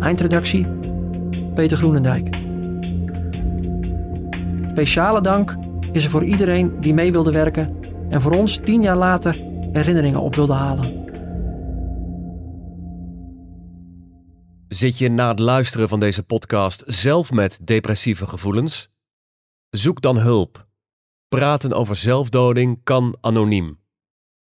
Eindredactie, 0.00 0.66
Peter 1.54 1.76
Groenendijk. 1.76 2.36
Speciale 4.70 5.20
dank 5.20 5.56
is 5.92 6.04
er 6.04 6.10
voor 6.10 6.24
iedereen 6.24 6.80
die 6.80 6.94
mee 6.94 7.12
wilde 7.12 7.32
werken 7.32 7.76
en 8.08 8.20
voor 8.20 8.32
ons 8.32 8.56
tien 8.56 8.82
jaar 8.82 8.96
later 8.96 9.42
herinneringen 9.72 10.20
op 10.20 10.34
wilde 10.34 10.52
halen. 10.52 11.04
Zit 14.74 14.98
je 14.98 15.08
na 15.08 15.28
het 15.28 15.38
luisteren 15.38 15.88
van 15.88 16.00
deze 16.00 16.22
podcast 16.22 16.82
zelf 16.86 17.32
met 17.32 17.58
depressieve 17.62 18.26
gevoelens? 18.26 18.88
Zoek 19.70 20.00
dan 20.00 20.16
hulp. 20.16 20.66
Praten 21.28 21.72
over 21.72 21.96
zelfdoding 21.96 22.80
kan 22.82 23.16
anoniem. 23.20 23.80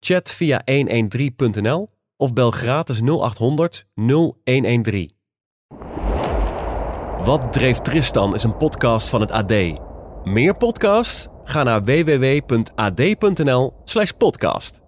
Chat 0.00 0.32
via 0.32 0.62
113.nl 0.70 1.90
of 2.16 2.32
bel 2.32 2.50
gratis 2.50 3.00
0800 3.00 3.86
0113. 3.94 5.10
Wat 7.24 7.52
dreef 7.52 7.78
Tristan 7.78 8.34
is 8.34 8.44
een 8.44 8.56
podcast 8.56 9.08
van 9.08 9.20
het 9.20 9.30
AD. 9.30 9.52
Meer 10.24 10.56
podcasts? 10.56 11.28
Ga 11.44 11.62
naar 11.62 11.84
www.ad.nl/podcast. 11.84 14.83